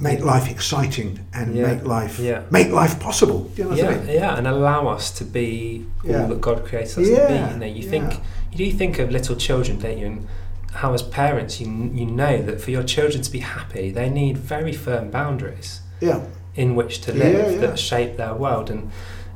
make 0.00 0.24
life 0.24 0.48
exciting 0.50 1.20
and 1.34 1.54
Yeah. 1.56 1.66
make 1.74 1.84
life 1.84 2.18
Yeah. 2.20 2.42
make 2.50 2.70
life 2.70 3.00
possible. 3.00 3.50
You 3.56 3.64
know 3.64 3.70
what 3.70 3.78
I 3.78 3.82
yeah, 3.82 3.96
mean? 3.98 4.08
yeah, 4.14 4.36
and 4.36 4.46
allow 4.46 4.86
us 4.88 5.10
to 5.12 5.24
be 5.24 5.86
Yeah. 6.04 6.22
all 6.22 6.28
that 6.28 6.40
God 6.40 6.64
creates 6.64 6.96
us 6.96 7.08
to 7.08 7.26
be. 7.28 7.34
You 7.52 7.58
know, 7.58 7.66
you 7.66 7.82
think 7.82 8.12
yeah. 8.12 8.18
you 8.52 8.70
do 8.70 8.76
think 8.76 8.98
of 8.98 9.10
little 9.10 9.34
children, 9.34 9.78
don't 9.78 9.98
you? 9.98 10.06
And 10.06 10.26
how 10.74 10.92
as 10.92 11.02
parents, 11.02 11.60
you 11.60 11.66
you 11.94 12.06
know 12.06 12.42
that 12.42 12.60
for 12.60 12.70
your 12.70 12.84
children 12.84 13.22
to 13.22 13.30
be 13.30 13.40
happy, 13.40 13.90
they 13.90 14.08
need 14.08 14.36
very 14.38 14.72
firm 14.72 15.10
boundaries 15.10 15.80
Yeah, 16.00 16.20
in 16.54 16.76
which 16.76 17.00
to 17.00 17.12
live 17.12 17.32
Yeah, 17.32 17.50
yeah. 17.54 17.60
that 17.66 17.78
shape 17.78 18.16
their 18.16 18.34
world. 18.34 18.70
And 18.70 18.90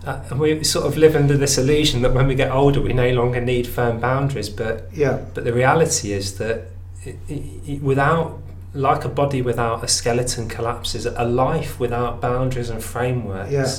uh, 0.06 0.20
and 0.30 0.40
we 0.40 0.64
sort 0.64 0.86
of 0.86 0.96
live 0.96 1.14
under 1.16 1.36
this 1.36 1.58
illusion 1.58 2.02
that 2.02 2.12
when 2.12 2.26
we 2.26 2.34
get 2.34 2.50
older, 2.50 2.80
we 2.80 2.92
no 2.92 3.10
longer 3.10 3.40
need 3.40 3.66
firm 3.66 4.00
boundaries. 4.00 4.48
But 4.48 4.88
yeah, 4.92 5.20
but 5.34 5.44
the 5.44 5.52
reality 5.52 6.12
is 6.12 6.38
that 6.38 6.68
it, 7.04 7.16
it, 7.28 7.42
it- 7.66 7.82
without 7.82 8.38
like 8.74 9.04
a 9.04 9.08
body 9.08 9.42
without 9.42 9.84
a 9.84 9.88
skeleton 9.88 10.48
collapses, 10.48 11.04
a 11.04 11.24
life 11.24 11.78
without 11.78 12.22
boundaries 12.22 12.70
and 12.70 12.82
frameworks 12.82 13.52
Yeah. 13.52 13.76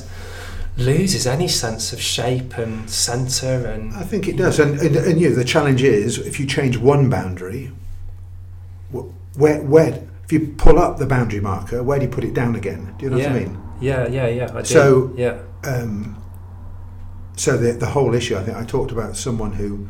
loses 0.78 1.26
any 1.26 1.48
sense 1.48 1.94
of 1.94 2.00
shape 2.00 2.60
and 2.60 2.88
centre 2.88 3.66
and 3.66 3.92
I 3.96 4.04
think 4.04 4.28
it 4.28 4.38
does. 4.38 4.60
And, 4.60 4.80
and, 4.80 4.96
and 4.96 5.20
you 5.20 5.30
know, 5.30 5.36
the 5.36 5.44
challenge 5.44 5.82
is 5.82 6.20
if 6.20 6.40
you 6.40 6.46
change 6.46 6.78
one 6.78 7.10
boundary, 7.10 7.72
where, 9.36 9.62
where, 9.64 10.04
if 10.26 10.32
you 10.32 10.54
pull 10.58 10.78
up 10.78 10.98
the 11.00 11.08
boundary 11.08 11.40
marker, 11.40 11.82
where 11.82 11.98
do 11.98 12.06
you 12.06 12.12
put 12.12 12.24
it 12.24 12.34
down 12.36 12.56
again? 12.56 12.94
Do 13.00 13.06
you 13.06 13.10
know 13.12 13.18
yeah, 13.18 13.34
what 13.34 13.36
I 13.42 13.46
mean? 13.46 13.58
Yeah, 13.84 14.08
yeah, 14.08 14.28
yeah. 14.28 14.50
I 14.54 14.62
do. 14.62 14.66
So- 14.66 15.14
yeah, 15.16 15.36
Um, 15.64 16.16
so 17.36 17.58
the, 17.58 17.72
the 17.74 17.88
whole 17.88 18.14
issue, 18.14 18.36
I 18.38 18.44
think 18.44 18.58
I 18.58 18.64
talked 18.64 18.92
about 18.92 19.16
someone 19.18 19.54
who 19.54 19.88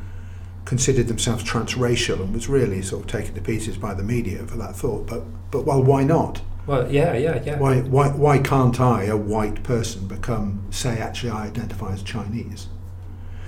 considered 0.66 1.08
themselves 1.08 1.44
transracial 1.44 2.22
and 2.22 2.34
was 2.34 2.48
really 2.48 2.82
sort 2.82 3.04
of 3.04 3.08
taken 3.12 3.34
to 3.36 3.42
pieces 3.42 3.76
by 3.78 3.94
the 3.94 4.04
media 4.04 4.40
for 4.48 4.58
that 4.58 4.76
thought. 4.76 5.08
But, 5.08 5.24
but 5.52 5.66
well, 5.66 5.84
why 5.84 6.04
not? 6.04 6.42
well, 6.66 6.90
yeah, 6.90 7.14
yeah, 7.18 7.42
yeah. 7.46 7.60
Why, 7.60 7.82
why, 7.82 8.08
why 8.10 8.38
can't 8.40 8.80
I, 8.80 9.04
a 9.04 9.18
white 9.18 9.64
person, 9.64 10.08
become, 10.08 10.66
say, 10.72 10.98
actually 11.00 11.32
I 11.32 11.48
identify 11.48 11.92
as 11.92 12.02
Chinese? 12.04 12.68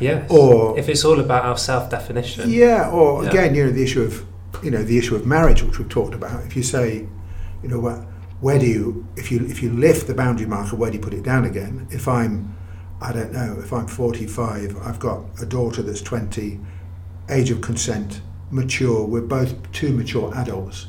Yes. 0.02 0.30
Or 0.30 0.78
if 0.78 0.90
it's 0.90 1.06
all 1.06 1.22
about 1.22 1.46
our 1.46 1.58
self-definition. 1.58 2.50
Yeah, 2.50 2.90
or 2.90 3.24
Yeah. 3.24 3.30
again, 3.30 3.56
you 3.56 3.64
know, 3.66 3.72
the 3.72 3.84
issue 3.84 4.02
of, 4.04 4.26
you 4.62 4.70
know, 4.72 4.84
the 4.84 4.98
issue 4.98 5.16
of 5.16 5.26
marriage, 5.26 5.64
which 5.64 5.80
we've 5.80 5.88
talked 5.88 6.14
about. 6.14 6.44
If 6.46 6.58
you 6.58 6.64
say, 6.64 7.08
you 7.64 7.70
know, 7.70 7.80
where, 7.80 8.06
where 8.46 8.60
do 8.60 8.68
you, 8.68 9.08
if 9.16 9.32
you 9.32 9.44
if 9.48 9.64
you 9.64 9.72
lift 9.72 10.06
the 10.06 10.14
boundary 10.14 10.46
marker, 10.46 10.76
where 10.76 10.92
do 10.92 10.98
you 10.98 11.04
put 11.04 11.16
it 11.16 11.24
down 11.24 11.46
again? 11.46 11.88
If 11.90 12.08
I'm, 12.08 12.56
I 13.02 13.12
don't 13.12 13.34
know, 13.34 13.58
if 13.58 13.74
I'm 13.74 13.88
45, 13.88 14.78
I've 14.84 15.00
got 15.00 15.24
a 15.42 15.48
daughter 15.48 15.82
that's 15.82 16.04
20, 16.04 16.60
age 17.32 17.50
of 17.50 17.62
consent, 17.62 18.22
mature. 18.52 19.04
We're 19.04 19.22
both 19.22 19.56
two 19.72 19.92
mature 19.94 20.32
adults, 20.36 20.86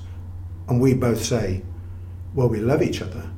and 0.68 0.82
we 0.82 0.92
both 0.92 1.24
say, 1.24 1.62
well, 2.34 2.50
we 2.50 2.60
love 2.60 2.82
each 2.82 3.00
other, 3.00 3.30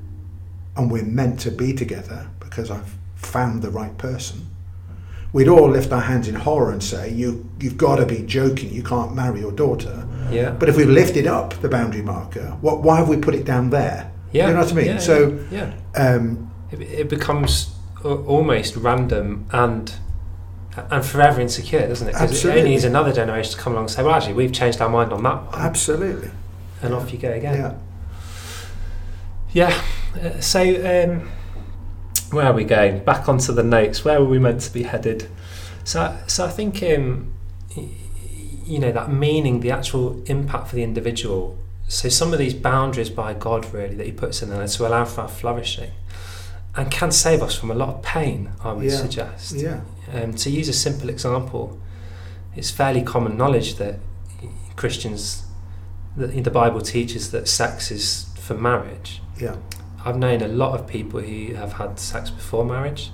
and 0.76 0.90
we're 0.90 1.04
meant 1.04 1.38
to 1.40 1.52
be 1.52 1.72
together 1.72 2.28
because 2.40 2.72
I've 2.72 2.98
found 3.14 3.62
the 3.62 3.70
right 3.70 3.96
person 3.98 4.48
we'd 5.32 5.48
all 5.48 5.68
lift 5.68 5.92
our 5.92 6.00
hands 6.00 6.28
in 6.28 6.34
horror 6.34 6.72
and 6.72 6.82
say, 6.82 7.10
you, 7.12 7.48
you've 7.60 7.76
got 7.76 7.96
to 7.96 8.06
be 8.06 8.22
joking, 8.22 8.72
you 8.72 8.82
can't 8.82 9.14
marry 9.14 9.40
your 9.40 9.52
daughter. 9.52 10.06
Yeah. 10.30 10.50
But 10.50 10.68
if 10.68 10.76
we've 10.76 10.88
lifted 10.88 11.26
up 11.26 11.54
the 11.60 11.68
boundary 11.68 12.02
marker, 12.02 12.56
what, 12.60 12.80
why 12.82 12.96
have 12.98 13.08
we 13.08 13.16
put 13.16 13.34
it 13.34 13.44
down 13.44 13.70
there? 13.70 14.10
yeah. 14.32 14.48
You 14.48 14.54
know 14.54 14.60
what 14.60 14.72
I 14.72 14.74
mean? 14.74 14.86
Yeah, 14.86 14.98
so, 14.98 15.46
yeah. 15.50 15.72
um, 15.96 16.50
It, 16.70 16.80
it 16.82 17.08
becomes 17.08 17.74
almost 18.04 18.76
random 18.76 19.46
and 19.52 19.92
and 20.90 21.04
forever 21.04 21.40
insecure, 21.40 21.88
doesn't 21.88 22.06
it? 22.08 22.12
Because 22.12 22.44
it 22.44 22.50
only 22.50 22.62
needs 22.70 22.84
another 22.84 23.12
generation 23.12 23.52
to 23.52 23.58
come 23.58 23.72
along 23.72 23.86
and 23.86 23.90
say, 23.90 24.02
well, 24.04 24.14
actually, 24.14 24.34
we've 24.34 24.52
changed 24.52 24.80
our 24.80 24.88
mind 24.88 25.12
on 25.12 25.24
that 25.24 25.42
one. 25.46 25.54
absolutely. 25.60 26.30
and 26.82 26.94
off 26.94 27.12
you 27.12 27.18
go 27.18 27.32
again. 27.32 27.76
Yeah. 29.52 29.72
Yeah. 29.72 29.82
Uh, 30.22 30.40
so, 30.40 30.60
um, 30.62 31.28
where 32.30 32.46
are 32.46 32.52
we 32.52 32.64
going? 32.64 33.04
Back 33.04 33.28
onto 33.28 33.52
the 33.52 33.62
notes. 33.62 34.04
Where 34.04 34.20
were 34.20 34.28
we 34.28 34.38
meant 34.38 34.60
to 34.62 34.72
be 34.72 34.82
headed? 34.84 35.28
So, 35.84 36.16
so 36.26 36.44
I 36.44 36.50
think, 36.50 36.82
um, 36.82 37.32
you 37.74 38.78
know, 38.78 38.92
that 38.92 39.10
meaning, 39.10 39.60
the 39.60 39.70
actual 39.70 40.22
impact 40.26 40.68
for 40.68 40.76
the 40.76 40.82
individual. 40.82 41.56
So, 41.88 42.08
some 42.10 42.32
of 42.34 42.38
these 42.38 42.52
boundaries 42.54 43.08
by 43.08 43.32
God, 43.34 43.72
really, 43.72 43.94
that 43.94 44.04
He 44.06 44.12
puts 44.12 44.42
in 44.42 44.50
there 44.50 44.66
to 44.66 44.86
allow 44.86 45.04
for 45.06 45.22
our 45.22 45.28
flourishing, 45.28 45.92
and 46.76 46.90
can 46.90 47.10
save 47.10 47.42
us 47.42 47.54
from 47.58 47.70
a 47.70 47.74
lot 47.74 47.88
of 47.88 48.02
pain. 48.02 48.50
I 48.62 48.72
would 48.72 48.84
Yeah. 48.84 48.96
suggest. 48.96 49.52
Yeah. 49.54 49.80
Um, 50.12 50.34
to 50.34 50.50
use 50.50 50.68
a 50.68 50.72
simple 50.74 51.08
example, 51.08 51.78
it's 52.54 52.70
fairly 52.70 53.02
common 53.02 53.36
knowledge 53.38 53.76
that 53.76 54.00
Christians, 54.76 55.44
that 56.16 56.44
the 56.44 56.50
Bible 56.50 56.80
teaches 56.82 57.30
that 57.30 57.48
sex 57.48 57.90
is 57.90 58.26
for 58.38 58.54
marriage. 58.54 59.22
Yeah. 59.40 59.56
I've 60.08 60.16
known 60.18 60.42
a 60.42 60.48
lot 60.48 60.78
of 60.78 60.86
people 60.86 61.20
who 61.20 61.54
have 61.54 61.74
had 61.74 61.98
sex 61.98 62.30
before 62.30 62.64
marriage 62.64 63.10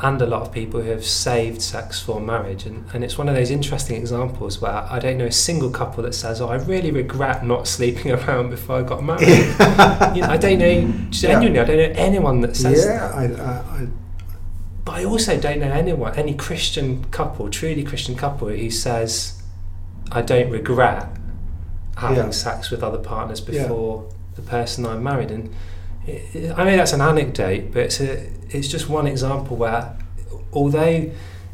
and 0.00 0.20
a 0.20 0.26
lot 0.26 0.42
of 0.42 0.52
people 0.52 0.80
who 0.82 0.90
have 0.90 1.04
saved 1.04 1.62
sex 1.62 2.00
for 2.00 2.20
marriage. 2.20 2.66
And, 2.66 2.84
and 2.92 3.04
it's 3.04 3.16
one 3.16 3.28
of 3.28 3.34
those 3.34 3.50
interesting 3.50 3.96
examples 3.96 4.60
where 4.60 4.72
I 4.72 4.98
don't 4.98 5.16
know 5.16 5.26
a 5.26 5.32
single 5.32 5.70
couple 5.70 6.02
that 6.02 6.14
says, 6.14 6.40
Oh, 6.40 6.48
I 6.48 6.56
really 6.56 6.90
regret 6.90 7.44
not 7.46 7.68
sleeping 7.68 8.10
around 8.18 8.50
before 8.50 8.80
I 8.80 8.82
got 8.82 9.04
married. 9.04 9.28
you 10.16 10.22
know, 10.22 10.28
I 10.28 10.36
don't 10.36 10.58
know, 10.58 10.92
genuinely, 11.10 11.60
I 11.60 11.64
don't 11.64 11.76
know 11.76 12.00
anyone 12.00 12.40
that 12.40 12.56
says 12.56 12.84
yeah. 12.84 13.08
that. 13.08 13.14
I, 13.14 13.42
I, 13.42 13.82
I, 13.82 13.86
But 14.84 14.92
I 14.96 15.04
also 15.04 15.38
don't 15.38 15.60
know 15.60 15.70
anyone, 15.70 16.14
any 16.16 16.34
Christian 16.34 17.04
couple, 17.06 17.48
truly 17.48 17.84
Christian 17.84 18.16
couple, 18.16 18.48
who 18.48 18.70
says, 18.70 19.40
I 20.10 20.22
don't 20.22 20.50
regret 20.50 21.06
having 21.96 22.16
Yeah. 22.16 22.30
sex 22.30 22.70
with 22.70 22.82
other 22.82 22.98
partners 22.98 23.40
Yeah. 23.46 23.62
before 23.62 24.08
the 24.34 24.42
person 24.42 24.84
I'm 24.84 25.02
married. 25.04 25.30
And 25.30 25.54
it- 26.06 26.52
I 26.56 26.64
know 26.64 26.76
that's 26.76 26.92
an 26.92 27.00
anecdote, 27.00 27.70
but 27.72 27.82
it's, 27.82 28.00
a, 28.00 28.28
it's 28.50 28.68
just 28.68 28.88
one 28.88 29.06
example 29.06 29.56
where, 29.56 29.96
although 30.52 31.10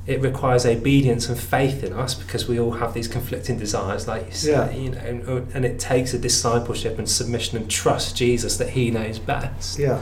it 0.06 0.22
requires 0.22 0.64
obedience 0.64 1.28
and 1.28 1.38
faith 1.38 1.84
in 1.84 1.92
us 1.92 2.14
because 2.14 2.48
we 2.48 2.58
all 2.58 2.72
have 2.72 2.94
these 2.94 3.06
conflicting 3.08 3.58
desires, 3.58 4.08
like 4.08 4.24
you 4.26 4.32
say, 4.32 4.50
Yeah. 4.52 4.70
you 4.70 4.90
know, 4.90 4.98
and, 5.36 5.52
and 5.54 5.64
it 5.66 5.78
takes 5.78 6.14
a 6.14 6.18
discipleship 6.18 6.98
and 6.98 7.08
submission 7.08 7.58
and 7.58 7.70
trust 7.70 8.16
Jesus 8.16 8.56
that 8.56 8.70
He 8.70 8.90
knows 8.90 9.18
best 9.18 9.78
yeah. 9.78 10.00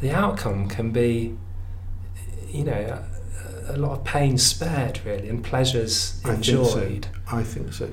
the 0.00 0.10
outcome 0.10 0.68
can 0.68 0.90
be, 0.90 1.36
you 2.48 2.64
know, 2.64 3.04
a, 3.68 3.74
a 3.74 3.76
lot 3.76 3.92
of 3.92 4.04
pain 4.04 4.36
spared, 4.36 4.98
really, 5.04 5.28
and 5.28 5.44
pleasures 5.44 6.20
I 6.24 6.34
think 6.34 6.44
so. 6.44 6.62
enjoyed. 6.62 7.06
I 7.30 7.44
think 7.44 7.72
so. 7.72 7.88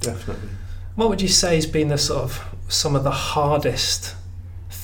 Definitely. 0.00 0.48
What 0.94 1.10
would 1.10 1.20
you 1.20 1.28
say 1.28 1.56
has 1.56 1.66
been 1.66 1.88
the 1.88 1.98
sort 1.98 2.22
of 2.22 2.42
some 2.68 2.96
of 2.96 3.04
the 3.04 3.10
hardest 3.10 4.14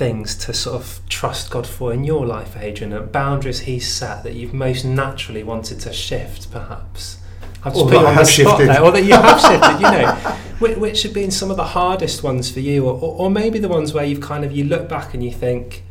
things 0.01 0.35
to 0.35 0.53
sort 0.55 0.77
of 0.81 1.01
trust 1.11 1.51
God 1.51 1.67
for 1.67 1.93
in 1.93 2.05
your 2.05 2.25
life, 2.27 2.57
Adrian? 2.59 2.93
And 2.95 3.13
boundaries 3.13 3.61
He's 3.61 3.87
set 3.87 4.23
that 4.25 4.33
you've 4.35 4.55
most 4.55 4.83
naturally 4.85 5.43
wanted 5.43 5.79
to 5.81 5.93
shift, 5.93 6.51
perhaps. 6.51 7.19
I've 7.63 7.75
just 7.75 7.85
Or 7.85 7.91
put 7.91 8.01
you 8.01 8.07
on 8.07 8.17
the 8.17 8.25
spot 8.25 8.35
shifted. 8.59 8.69
there, 8.71 8.83
or 8.83 8.91
that 8.93 9.05
you 9.05 9.13
have 9.13 9.41
shifted. 9.49 9.77
You 9.85 9.91
know, 9.93 10.13
which, 10.59 10.77
which 10.79 11.03
have 11.03 11.13
been 11.13 11.31
some 11.31 11.51
of 11.51 11.59
the 11.59 11.65
hardest 11.79 12.23
ones 12.23 12.51
for 12.51 12.61
you, 12.61 12.87
or, 12.87 12.95
or, 12.95 13.13
or 13.27 13.31
maybe 13.31 13.59
the 13.59 13.69
ones 13.69 13.93
where 13.93 14.05
you've 14.05 14.23
kind 14.23 14.43
of 14.45 14.53
you 14.53 14.65
look 14.65 14.89
back 14.89 15.13
and 15.13 15.23
you 15.23 15.31
think, 15.31 15.85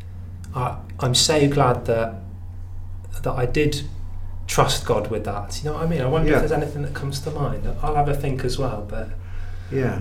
I, 0.55 0.77
I'm 0.99 1.13
so 1.15 1.47
glad 1.47 1.85
that 1.85 2.15
that 3.23 3.33
I 3.33 3.45
did 3.45 3.83
trust 4.47 4.85
God 4.87 5.11
with 5.11 5.23
that. 5.25 5.59
You 5.61 5.69
know 5.69 5.75
what 5.75 5.83
I 5.85 5.87
mean? 5.87 6.01
I 6.01 6.07
wonder 6.07 6.29
Yeah. 6.31 6.37
if 6.37 6.41
there's 6.49 6.51
anything 6.63 6.81
that 6.81 6.95
comes 6.95 7.19
to 7.21 7.29
mind. 7.31 7.67
I'll 7.83 7.93
have 7.95 8.09
a 8.09 8.15
think 8.15 8.43
as 8.43 8.57
well, 8.57 8.81
but 8.89 9.09
Yeah. 9.71 9.99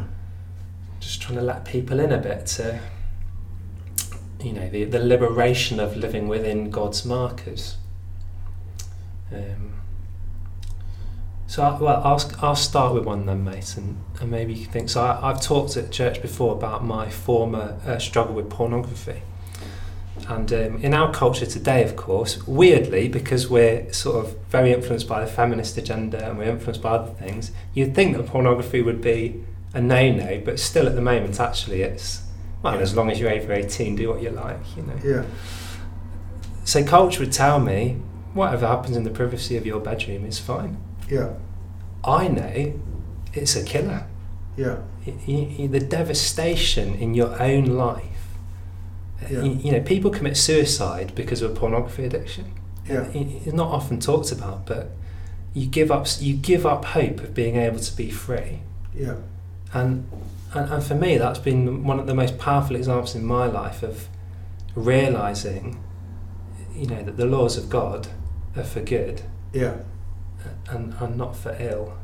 just 1.01 1.21
trying 1.21 1.37
to 1.37 1.45
let 1.45 1.67
people 1.67 2.01
in 2.01 2.11
a 2.13 2.19
bit 2.19 2.47
to, 2.57 2.81
you 4.43 4.53
know, 4.53 4.69
the, 4.69 4.85
the 4.85 4.99
liberation 4.99 5.81
of 5.81 5.97
living 5.97 6.29
within 6.29 6.71
God's 6.71 7.05
markers. 7.05 7.77
Um, 9.33 9.75
so, 11.47 11.63
I, 11.63 11.79
well, 11.81 12.03
I'll, 12.05 12.33
I'll 12.41 12.57
start 12.57 12.95
with 12.95 13.05
one 13.05 13.27
then, 13.27 13.45
mate, 13.45 13.77
and, 13.77 14.03
and 14.21 14.31
maybe 14.31 14.55
you 14.55 14.65
can 14.65 14.73
think. 14.73 14.91
So, 14.91 15.03
I, 15.03 15.31
I've 15.31 15.41
talked 15.41 15.77
at 15.77 15.91
church 15.91 16.21
before 16.23 16.55
about 16.55 16.85
my 16.85 17.09
former 17.11 17.79
uh, 17.87 17.99
struggle 17.99 18.35
with 18.35 18.51
pornography. 18.51 19.23
And 20.29 20.53
um, 20.53 20.77
in 20.79 20.95
our 20.95 21.13
culture 21.13 21.47
today, 21.47 21.83
of 21.85 21.97
course, 21.97 22.47
weirdly, 22.47 23.09
because 23.09 23.49
we're 23.49 23.91
sort 23.93 24.25
of 24.25 24.37
very 24.49 24.73
influenced 24.73 25.09
by 25.09 25.21
the 25.21 25.31
feminist 25.31 25.79
agenda 25.79 26.23
and 26.29 26.37
we're 26.37 26.51
influenced 26.51 26.83
by 26.83 26.91
other 26.91 27.13
things, 27.13 27.51
you'd 27.73 27.95
think 27.95 28.17
that 28.17 28.27
pornography 28.27 28.83
would 28.83 29.01
be 29.01 29.43
a 29.73 29.81
no-no, 29.81 30.41
but 30.45 30.59
still 30.59 30.87
at 30.87 30.95
the 30.95 31.01
moment, 31.01 31.41
actually, 31.41 31.83
it's 31.83 32.23
well, 32.63 32.79
as 32.81 32.95
long 32.97 33.11
as 33.11 33.21
you're 33.21 33.31
over 33.31 33.53
18, 33.53 33.97
do 33.97 34.09
what 34.11 34.23
you 34.23 34.31
like, 34.31 34.59
you 34.77 34.83
know. 34.83 34.97
Yeah. 35.05 35.25
So 36.65 36.85
culture 36.85 37.21
would 37.21 37.33
tell 37.33 37.61
me 37.61 37.97
whatever 38.35 38.67
happens 38.67 38.97
in 38.97 39.05
the 39.05 39.11
privacy 39.11 39.57
of 39.57 39.65
your 39.67 39.81
bedroom 39.81 40.25
is 40.27 40.39
fine. 40.39 40.77
Yeah. 41.09 41.31
I 42.05 42.29
know 42.29 42.75
it's 43.33 43.57
a 43.57 43.65
killer. 43.65 44.07
Yeah. 44.57 44.79
The 45.07 45.81
devastation 45.89 46.95
in 46.95 47.15
your 47.15 47.41
own 47.41 47.65
life. 47.67 48.05
Yeah. 49.31 49.43
Y- 49.43 49.59
You 49.63 49.73
know, 49.73 49.81
people 49.81 50.11
commit 50.11 50.37
suicide 50.37 51.13
because 51.15 51.43
of 51.43 51.53
a 51.53 51.55
pornography 51.55 52.05
addiction. 52.05 52.53
Yeah. 52.89 53.07
It's 53.15 53.53
not 53.55 53.69
often 53.73 54.01
talked 54.01 54.33
about, 54.33 54.67
but 54.67 54.91
you 55.55 55.67
give 55.67 55.91
up. 55.91 56.07
You 56.21 56.35
give 56.35 56.67
up 56.67 56.85
hope 56.87 57.21
of 57.21 57.35
being 57.35 57.57
able 57.57 57.79
to 57.79 57.97
be 57.97 58.11
free. 58.11 58.61
Yeah. 58.95 59.15
And, 59.73 60.09
and 60.55 60.71
and 60.73 60.83
for 60.83 60.95
me, 60.95 61.19
that's 61.19 61.39
been 61.39 61.85
one 61.85 61.99
of 62.01 62.07
the 62.07 62.15
most 62.15 62.39
powerful 62.39 62.77
examples 62.77 63.15
in 63.15 63.25
my 63.25 63.47
life 63.47 63.83
of 63.83 64.09
realizing, 64.75 65.83
you 66.75 66.87
know, 66.87 67.03
that 67.03 67.17
the 67.17 67.27
laws 67.27 67.57
of 67.57 67.69
God 67.69 68.09
are 68.57 68.65
for 68.65 68.81
good 68.81 69.23
Yeah. 69.53 69.79
and 70.71 70.95
are 71.01 71.09
not 71.09 71.37
for 71.37 71.55
ill. 71.59 71.97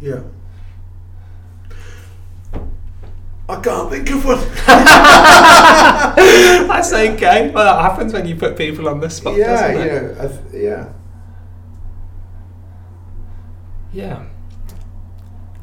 Yeah. 0.00 0.22
I 3.48 3.60
can't 3.60 3.90
think 3.90 4.08
of 4.10 4.24
one. 4.24 4.38
That's 6.68 6.92
okay. 6.92 7.50
Well, 7.50 7.64
that 7.64 7.82
happens 7.90 8.12
when 8.12 8.26
you 8.26 8.36
put 8.36 8.56
people 8.56 8.88
on 8.88 9.00
the 9.00 9.10
spot, 9.10 9.36
yeah, 9.36 9.46
doesn't 9.72 9.76
it? 9.88 10.16
know, 10.16 10.22
I 10.24 10.26
th- 10.28 10.64
yeah. 10.64 10.92
Yeah. 13.92 14.24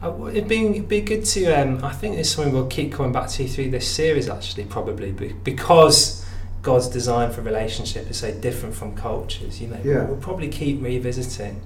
Uh, 0.02 0.26
it'd 0.28 0.48
be, 0.48 0.66
it'd 0.66 0.88
be 0.88 1.02
good 1.02 1.26
to. 1.26 1.46
Um, 1.48 1.84
I 1.84 1.92
think 1.92 2.18
it's 2.18 2.30
something 2.30 2.54
we'll 2.54 2.68
keep 2.68 2.94
coming 2.94 3.12
back 3.12 3.30
to 3.32 3.48
through 3.48 3.70
this 3.72 3.88
series, 3.88 4.30
actually, 4.30 4.64
probably 4.66 5.12
because 5.12 6.26
God's 6.62 6.88
design 6.88 7.32
for 7.32 7.42
relationship 7.42 8.10
is 8.10 8.18
so 8.18 8.32
different 8.32 8.76
from 8.76 8.96
cultures. 8.96 9.60
You 9.62 9.68
know, 9.68 9.80
Yeah. 9.84 10.06
we'll 10.06 10.18
probably 10.18 10.48
keep 10.50 10.82
revisiting. 10.82 11.62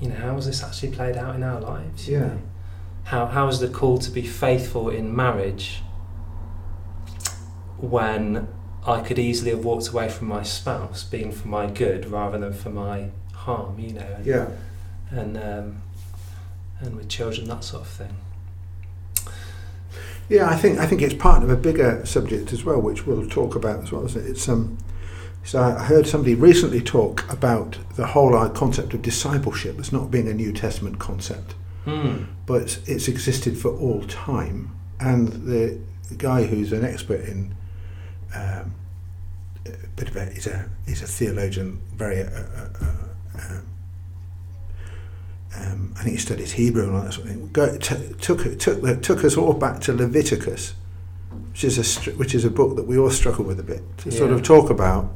You 0.00 0.10
know, 0.10 0.16
how 0.16 0.34
has 0.34 0.46
this 0.46 0.62
actually 0.62 0.90
played 0.90 1.16
out 1.16 1.34
in 1.36 1.42
our 1.42 1.60
lives? 1.60 2.06
you 2.08 2.18
Yeah. 2.18 2.26
know? 2.26 2.38
How 3.04 3.26
how 3.26 3.48
is 3.48 3.60
the 3.60 3.68
call 3.68 3.98
to 3.98 4.10
be 4.10 4.22
faithful 4.26 4.90
in 4.90 5.14
marriage 5.14 5.82
when 7.78 8.48
I 8.86 9.00
could 9.00 9.18
easily 9.18 9.50
have 9.50 9.64
walked 9.64 9.88
away 9.88 10.08
from 10.08 10.28
my 10.28 10.42
spouse 10.42 11.04
being 11.04 11.32
for 11.32 11.48
my 11.48 11.66
good 11.66 12.06
rather 12.10 12.38
than 12.38 12.52
for 12.52 12.70
my 12.70 13.10
harm? 13.32 13.78
You 13.78 13.92
know. 13.94 14.00
And, 14.16 14.26
Yeah. 14.26 14.46
and 15.10 15.36
um, 15.38 15.82
and 16.80 16.96
with 16.96 17.08
children, 17.08 17.48
that 17.48 17.64
sort 17.64 17.82
of 17.82 17.88
thing. 17.88 18.16
Yeah, 20.28 20.48
I 20.48 20.56
think 20.56 20.78
I 20.78 20.86
think 20.86 21.02
it's 21.02 21.14
part 21.14 21.42
of 21.42 21.50
a 21.50 21.56
bigger 21.56 22.04
subject 22.04 22.52
as 22.52 22.64
well, 22.64 22.80
which 22.80 23.06
we'll 23.06 23.28
talk 23.28 23.54
about 23.54 23.84
as 23.84 23.92
well. 23.92 24.04
Isn't 24.06 24.26
it? 24.26 24.30
It's 24.30 24.48
um. 24.48 24.78
So 25.44 25.62
I 25.62 25.84
heard 25.84 26.08
somebody 26.08 26.34
recently 26.34 26.80
talk 26.80 27.30
about 27.32 27.78
the 27.94 28.08
whole 28.08 28.48
concept 28.48 28.94
of 28.94 29.02
discipleship 29.02 29.78
as 29.78 29.92
not 29.92 30.10
being 30.10 30.26
a 30.26 30.34
New 30.34 30.52
Testament 30.52 30.98
concept, 30.98 31.54
Hmm. 31.84 32.24
but 32.46 32.80
it's, 32.86 33.06
existed 33.06 33.56
for 33.56 33.70
all 33.70 34.02
time. 34.08 34.72
And 34.98 35.28
the 35.46 35.78
guy 36.16 36.46
who's 36.46 36.72
an 36.72 36.84
expert 36.84 37.20
in 37.26 37.54
um, 38.34 38.74
a 39.66 39.86
bit 39.94 40.08
of 40.08 40.16
a, 40.16 40.24
he's 40.26 40.48
a 40.48 40.68
he's 40.84 41.02
a 41.02 41.06
theologian, 41.06 41.80
very 41.94 42.22
uh, 42.22 42.28
uh, 42.28 42.68
uh, 43.38 43.60
um, 45.54 45.94
I 45.96 46.02
think 46.02 46.16
he 46.16 46.20
studies 46.20 46.52
Hebrew 46.52 46.84
and 46.84 46.96
all 46.96 47.02
that 47.02 47.12
sort 47.12 47.26
of 47.26 47.32
thing. 47.32 47.48
Go, 47.52 47.78
t- 47.78 48.14
took 48.20 48.58
took 48.58 49.02
took 49.02 49.24
us 49.24 49.36
all 49.36 49.52
back 49.52 49.80
to 49.82 49.92
Leviticus, 49.92 50.74
which 51.50 51.64
is 51.64 51.78
a 51.78 52.10
which 52.12 52.34
is 52.34 52.44
a 52.44 52.50
book 52.50 52.76
that 52.76 52.86
we 52.86 52.98
all 52.98 53.10
struggle 53.10 53.44
with 53.44 53.60
a 53.60 53.62
bit 53.62 53.82
to 53.98 54.10
sort 54.10 54.32
of 54.32 54.42
talk 54.42 54.70
about 54.70 55.10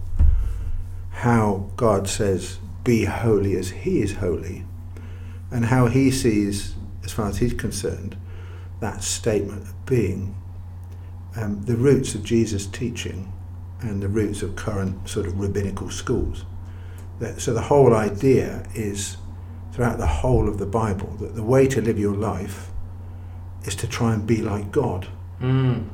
how 1.10 1.70
God 1.76 2.08
says, 2.08 2.58
"Be 2.84 3.04
holy 3.04 3.56
as 3.56 3.70
He 3.70 4.00
is 4.00 4.14
holy," 4.14 4.64
and 5.50 5.66
how 5.66 5.86
He 5.86 6.10
sees, 6.10 6.74
as 7.04 7.12
far 7.12 7.28
as 7.28 7.38
He's 7.38 7.52
concerned, 7.52 8.16
that 8.80 9.02
statement 9.02 9.62
of 9.62 9.86
being 9.86 10.34
um, 11.36 11.62
the 11.64 11.76
roots 11.76 12.14
of 12.14 12.24
Jesus' 12.24 12.66
teaching 12.66 13.32
and 13.82 14.02
the 14.02 14.08
roots 14.08 14.42
of 14.42 14.56
current 14.56 15.08
sort 15.08 15.26
of 15.26 15.38
rabbinical 15.38 15.90
schools. 15.90 16.44
That, 17.18 17.40
so 17.40 17.52
the 17.52 17.62
whole 17.62 17.94
idea 17.94 18.66
is 18.74 19.16
throughout 19.80 19.96
the 19.96 20.06
whole 20.06 20.46
of 20.46 20.58
the 20.58 20.66
Bible 20.66 21.08
that 21.20 21.34
the 21.34 21.42
way 21.42 21.66
to 21.66 21.80
live 21.80 21.98
your 21.98 22.14
life 22.14 22.68
is 23.64 23.74
to 23.74 23.88
try 23.88 24.12
and 24.12 24.26
be 24.26 24.42
like 24.42 24.70
God. 24.70 25.08
Mm. 25.40 25.88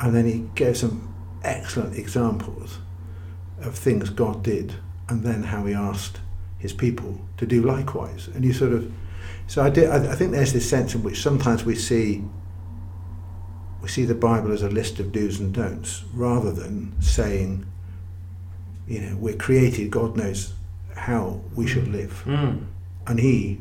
And 0.00 0.16
then 0.16 0.26
he 0.26 0.50
gave 0.56 0.76
some 0.76 1.14
excellent 1.44 1.96
examples 1.96 2.80
of 3.60 3.78
things 3.78 4.10
God 4.10 4.42
did 4.42 4.74
and 5.08 5.22
then 5.22 5.44
how 5.44 5.66
he 5.66 5.72
asked 5.72 6.18
his 6.58 6.72
people 6.72 7.20
to 7.36 7.46
do 7.46 7.62
likewise. 7.62 8.26
And 8.26 8.44
you 8.44 8.52
sort 8.52 8.72
of, 8.72 8.92
so 9.46 9.62
I, 9.62 9.70
did, 9.70 9.88
I, 9.88 10.10
I 10.10 10.16
think 10.16 10.32
there's 10.32 10.52
this 10.52 10.68
sense 10.68 10.96
in 10.96 11.04
which 11.04 11.22
sometimes 11.22 11.64
we 11.64 11.76
see 11.76 12.24
we 13.80 13.88
see 13.88 14.04
the 14.04 14.16
Bible 14.16 14.50
as 14.50 14.64
a 14.64 14.68
list 14.68 14.98
of 14.98 15.12
do's 15.12 15.38
and 15.38 15.54
don'ts 15.54 16.02
rather 16.12 16.50
than 16.50 17.00
saying, 17.00 17.64
you 18.88 19.00
know, 19.00 19.16
we're 19.16 19.36
created, 19.36 19.92
God 19.92 20.16
knows 20.16 20.54
how 20.96 21.40
we 21.54 21.68
should 21.68 21.86
live. 21.86 22.24
Mm. 22.26 22.64
And 23.08 23.18
he 23.18 23.60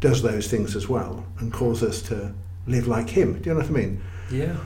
does 0.00 0.22
those 0.22 0.48
things 0.48 0.74
as 0.74 0.88
well 0.88 1.24
and 1.38 1.52
calls 1.52 1.82
us 1.82 2.00
to 2.02 2.34
live 2.66 2.86
like 2.86 3.10
him. 3.10 3.40
Do 3.40 3.50
you 3.50 3.54
know 3.54 3.60
what 3.60 3.68
I 3.68 3.72
mean? 3.72 4.02
Yeah. 4.30 4.56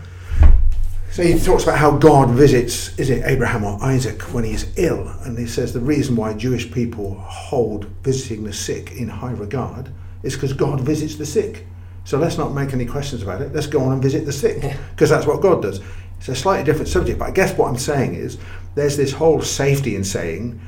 So 1.11 1.23
he 1.23 1.39
talks 1.39 1.63
about 1.63 1.79
how 1.79 1.97
God 1.97 2.31
visits, 2.31 2.97
is 2.99 3.09
it 3.09 3.25
Abraham 3.25 3.65
or 3.65 3.83
Isaac, 3.83 4.21
when 4.35 4.45
he's 4.45 4.77
ill. 4.79 5.09
And 5.25 5.39
he 5.39 5.47
says 5.47 5.73
the 5.73 5.81
reason 5.81 6.15
why 6.15 6.35
Jewish 6.35 6.71
people 6.71 7.15
hold 7.15 7.87
visiting 8.03 8.45
the 8.45 8.53
sick 8.53 8.93
in 8.93 9.09
high 9.09 9.33
regard 9.33 9.91
is 10.23 10.35
because 10.35 10.53
God 10.53 10.81
visits 10.81 11.17
the 11.17 11.25
sick. 11.25 11.67
So 12.05 12.19
let's 12.19 12.37
not 12.37 12.53
make 12.53 12.73
any 12.73 12.85
questions 12.87 13.23
about 13.23 13.41
it. 13.41 13.55
Let's 13.55 13.67
go 13.67 13.81
on 13.83 13.93
and 13.93 14.03
visit 14.03 14.27
the 14.27 14.33
sick 14.33 14.63
Yeah. 14.63 14.77
because 14.91 15.09
that's 15.11 15.27
what 15.27 15.41
God 15.41 15.63
does. 15.63 15.81
It's 16.19 16.29
a 16.29 16.37
slightly 16.37 16.65
different 16.65 16.89
subject, 16.89 17.19
but 17.19 17.27
I 17.27 17.31
guess 17.31 17.57
what 17.57 17.69
I'm 17.69 17.79
saying 17.79 18.15
is 18.15 18.39
there's 18.75 18.97
this 18.97 19.13
whole 19.13 19.41
safety 19.43 19.97
in 19.97 20.05
saying 20.05 20.61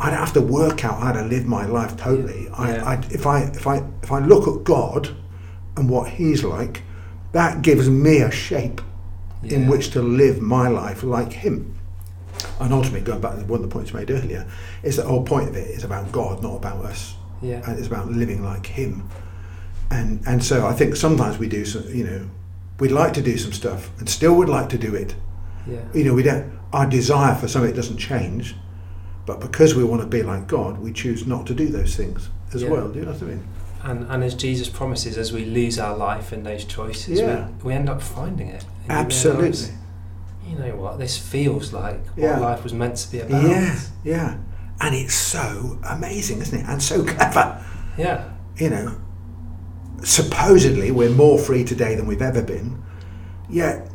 I 0.00 0.10
don't 0.10 0.18
have 0.20 0.32
to 0.34 0.40
work 0.40 0.84
out 0.84 1.00
how 1.02 1.12
to 1.12 1.22
live 1.22 1.46
my 1.46 1.66
life 1.66 1.96
totally. 1.96 2.44
Yeah. 2.44 2.54
I, 2.84 2.94
I, 2.94 2.94
if 3.10 3.26
I 3.26 3.42
if 3.44 3.66
I 3.66 3.84
if 4.02 4.12
I 4.12 4.20
look 4.20 4.46
at 4.46 4.64
God 4.64 5.14
and 5.76 5.90
what 5.90 6.08
He's 6.10 6.44
like, 6.44 6.82
that 7.32 7.62
gives 7.62 7.88
me 7.90 8.18
a 8.18 8.30
shape 8.30 8.80
in 9.42 9.66
which 9.68 9.90
to 9.90 10.02
live 10.02 10.40
my 10.40 10.68
life 10.68 11.02
like 11.02 11.32
Him. 11.32 11.74
And 12.60 12.72
ultimately, 12.72 13.00
going 13.00 13.20
back 13.20 13.36
to 13.36 13.44
one 13.44 13.62
of 13.62 13.68
the 13.68 13.72
points 13.72 13.92
made 13.92 14.10
earlier, 14.10 14.46
is 14.82 14.96
the 14.96 15.02
whole 15.04 15.24
point 15.24 15.48
of 15.48 15.56
it 15.56 15.68
is 15.68 15.84
about 15.84 16.10
God, 16.12 16.42
not 16.42 16.56
about 16.56 16.84
us, 16.84 17.14
Yeah. 17.42 17.62
and 17.68 17.78
it's 17.78 17.86
about 17.88 18.08
living 18.10 18.42
like 18.44 18.66
Him. 18.66 19.08
And 19.90 20.20
and 20.26 20.42
so 20.44 20.66
I 20.66 20.72
think 20.74 20.94
sometimes 20.96 21.38
we 21.38 21.48
do 21.48 21.64
some, 21.64 21.84
you 21.88 22.04
know, 22.04 22.30
we'd 22.78 22.92
like 22.92 23.12
to 23.14 23.22
do 23.22 23.36
some 23.38 23.52
stuff 23.52 23.90
and 23.98 24.08
still 24.08 24.34
would 24.36 24.48
like 24.48 24.68
to 24.70 24.78
do 24.78 24.94
it. 24.94 25.14
Yeah. 25.66 25.80
You 25.94 26.04
know, 26.04 26.14
we 26.14 26.22
don't. 26.22 26.52
Our 26.72 26.86
desire 26.86 27.34
for 27.34 27.48
something 27.48 27.74
doesn't 27.74 27.96
change, 27.98 28.54
but 29.28 29.40
because 29.40 29.74
we 29.74 29.84
want 29.84 30.00
to 30.00 30.08
be 30.08 30.22
like 30.22 30.46
God, 30.46 30.78
we 30.78 30.90
choose 30.90 31.26
not 31.26 31.46
to 31.48 31.54
do 31.54 31.68
those 31.68 31.94
things 31.94 32.30
as 32.54 32.62
Yeah. 32.62 32.70
well. 32.70 32.88
Do 32.88 32.98
you 32.98 33.04
know 33.04 33.12
what 33.12 33.22
I 33.22 33.26
mean? 33.26 33.44
And, 33.84 34.06
and 34.10 34.24
as 34.24 34.34
Jesus 34.34 34.70
promises, 34.70 35.18
as 35.18 35.34
we 35.34 35.44
lose 35.44 35.78
our 35.78 35.94
life 35.94 36.32
in 36.32 36.44
those 36.44 36.64
choices, 36.64 37.20
Yeah. 37.20 37.48
we, 37.62 37.68
we 37.68 37.72
end 37.74 37.90
up 37.90 38.00
finding 38.00 38.48
it. 38.48 38.64
Absolutely. 38.88 39.74
You 40.48 40.56
know 40.58 40.76
what? 40.76 40.98
This 40.98 41.18
feels 41.18 41.74
like 41.74 42.02
what 42.06 42.16
Yeah. 42.24 42.38
life 42.38 42.64
was 42.64 42.72
meant 42.72 42.96
to 42.96 43.10
be 43.12 43.20
about. 43.20 43.42
Yeah, 43.42 43.78
yeah. 44.02 44.36
And 44.80 44.94
it's 44.94 45.12
so 45.14 45.78
amazing, 45.84 46.40
isn't 46.40 46.58
it? 46.60 46.66
And 46.66 46.82
so 46.82 47.04
clever. 47.12 47.62
Yeah. 47.98 48.30
You 48.56 48.70
know, 48.70 48.94
supposedly 50.02 50.90
we're 50.90 51.10
more 51.10 51.38
free 51.38 51.64
today 51.64 51.94
than 51.96 52.06
we've 52.06 52.22
ever 52.22 52.42
been, 52.42 52.82
yet 53.50 53.90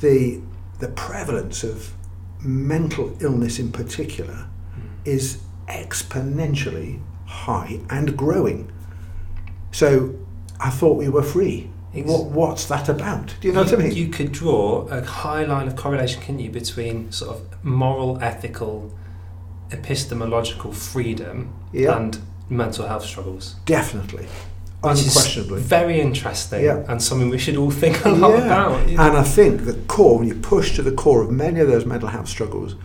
the 0.00 0.40
the 0.78 0.88
prevalence 0.88 1.64
of 1.64 1.92
mental 2.44 3.16
illness 3.20 3.58
in 3.58 3.72
particular 3.72 4.46
is 5.04 5.40
exponentially 5.68 7.00
high 7.26 7.80
and 7.90 8.16
growing. 8.16 8.70
So 9.72 10.14
I 10.60 10.70
thought 10.70 10.96
we 10.96 11.08
were 11.08 11.22
free. 11.22 11.70
What, 11.94 12.24
what's 12.26 12.64
that 12.66 12.88
about? 12.88 13.34
Do 13.40 13.46
you 13.48 13.54
know 13.54 13.62
what 13.62 13.72
I 13.72 13.76
mean? 13.76 13.92
You 13.94 14.08
could 14.08 14.32
draw 14.32 14.86
a 14.88 15.04
high 15.04 15.44
line 15.44 15.68
of 15.68 15.76
correlation, 15.76 16.20
couldn't 16.20 16.40
you, 16.40 16.50
between 16.50 17.12
sort 17.12 17.36
of 17.36 17.64
moral, 17.64 18.18
ethical, 18.20 18.92
epistemological 19.70 20.72
freedom 20.72 21.52
Yeah. 21.72 21.96
and 21.96 22.18
mental 22.48 22.86
health 22.88 23.04
struggles. 23.04 23.54
Definitely. 23.64 24.26
Unquestionably. 24.90 25.60
very 25.62 26.00
interesting 26.00 26.64
Yeah. 26.64 26.84
and 26.88 27.02
something 27.02 27.28
we 27.30 27.38
should 27.38 27.56
all 27.56 27.70
think 27.70 28.04
a 28.04 28.10
lot 28.10 28.30
Yeah. 28.38 28.44
about. 28.46 28.88
you 28.88 28.96
know. 28.96 29.02
And 29.04 29.16
I 29.16 29.22
think 29.22 29.64
the 29.64 29.74
core, 29.88 30.18
when 30.18 30.28
you 30.28 30.34
push 30.34 30.74
to 30.76 30.82
the 30.82 30.92
core 30.92 31.22
of 31.22 31.30
many 31.30 31.60
of 31.60 31.68
those 31.68 31.86
mental 31.86 32.08
health 32.08 32.28
struggles, 32.28 32.76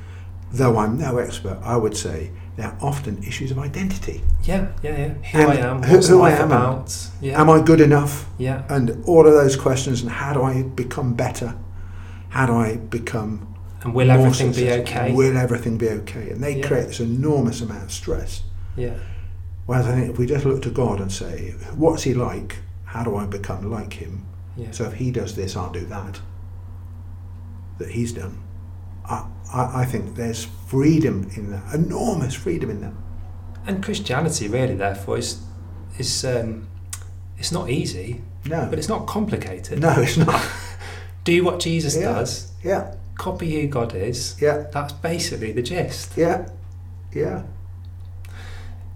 though 0.51 0.77
I'm 0.77 0.97
no 0.97 1.17
expert, 1.17 1.57
I 1.63 1.75
would 1.77 1.95
say 1.95 2.31
they're 2.57 2.75
often 2.81 3.17
issues 3.27 3.51
of 3.51 3.59
identity. 3.59 4.21
yeah, 4.43 4.67
yeah, 4.83 4.97
yeah. 4.97 5.13
Who 5.31 5.39
And 5.39 5.51
I 5.51 5.55
am, 5.55 5.83
who- 5.83 6.21
I 6.21 6.31
am 6.31 6.47
about. 6.51 6.95
Yeah, 7.21 7.39
Am 7.41 7.49
I 7.49 7.61
good 7.61 7.81
enough? 7.81 8.25
yeah, 8.37 8.63
And 8.69 9.01
all 9.05 9.25
of 9.27 9.33
those 9.33 9.55
questions, 9.55 10.01
and 10.01 10.09
how 10.11 10.33
do 10.33 10.41
I 10.43 10.63
become 10.63 11.13
better? 11.13 11.53
How 12.29 12.45
do 12.45 12.53
I 12.53 12.75
become 12.77 13.47
and 13.83 13.93
will 13.93 14.11
everything 14.11 14.51
be 14.51 14.69
okay? 14.81 15.13
Will 15.13 15.37
everything 15.37 15.77
be 15.77 15.87
okay? 15.89 16.31
And 16.31 16.43
they 16.43 16.59
create 16.59 16.87
this 16.87 16.99
enormous 16.99 17.61
amount 17.61 17.83
of 17.83 17.91
stress. 17.91 18.41
yeah, 18.75 18.91
Whereas 19.69 19.85
I 19.85 19.91
think 19.93 20.09
if 20.09 20.17
we 20.17 20.25
just 20.25 20.45
look 20.45 20.63
to 20.63 20.71
God 20.71 20.99
and 20.99 21.11
say, 21.11 21.51
what's 21.75 22.01
He 22.01 22.15
like? 22.15 22.55
How 22.85 23.03
do 23.03 23.15
I 23.15 23.27
become 23.27 23.69
like 23.69 23.93
Him? 23.93 24.25
yeah. 24.57 24.71
So 24.71 24.85
if 24.85 24.93
He 24.93 25.11
does 25.11 25.35
this, 25.35 25.55
I'll 25.55 25.71
do 25.71 25.85
that. 25.85 26.19
That 27.77 27.91
He's 27.91 28.11
done. 28.13 28.39
I, 29.05 29.27
I, 29.53 29.81
I 29.81 29.85
think 29.85 30.15
there's 30.15 30.45
freedom 30.67 31.29
in 31.35 31.51
that, 31.51 31.71
enormous 31.71 32.33
freedom 32.33 32.71
in 32.71 32.81
that. 32.81 32.93
And 33.67 33.83
Christianity 33.83 34.47
really, 34.47 34.73
therefore, 34.73 35.19
is 35.19 35.39
is 35.99 36.25
um, 36.25 36.67
it's 37.37 37.51
not 37.51 37.69
easy, 37.69 38.23
No. 38.45 38.65
but 38.71 38.79
it's 38.79 38.89
not 38.89 39.05
complicated. 39.05 39.79
no, 39.81 39.93
it's 40.01 40.17
not. 40.17 40.43
Do 41.23 41.43
what 41.43 41.59
Jesus 41.59 41.95
Yeah. 41.95 42.13
does, 42.13 42.53
Yeah, 42.63 42.95
copy 43.13 43.61
who 43.61 43.67
God 43.67 43.93
is. 43.93 44.35
yeah, 44.41 44.65
That's 44.73 44.93
basically 44.93 45.51
the 45.51 45.61
gist. 45.61 46.17
yeah, 46.17 46.47
yeah. 47.13 47.43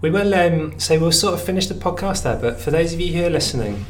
We 0.04 0.10
will, 0.10 0.34
um, 0.34 0.78
so 0.78 0.98
we'll 0.98 1.12
sort 1.12 1.32
of 1.32 1.42
finish 1.42 1.66
the 1.66 1.72
podcast 1.72 2.24
there, 2.24 2.36
but 2.36 2.60
for 2.60 2.70
those 2.70 2.92
of 2.92 3.00
you 3.00 3.10
who 3.14 3.24
are 3.26 3.30
listening, 3.30 3.86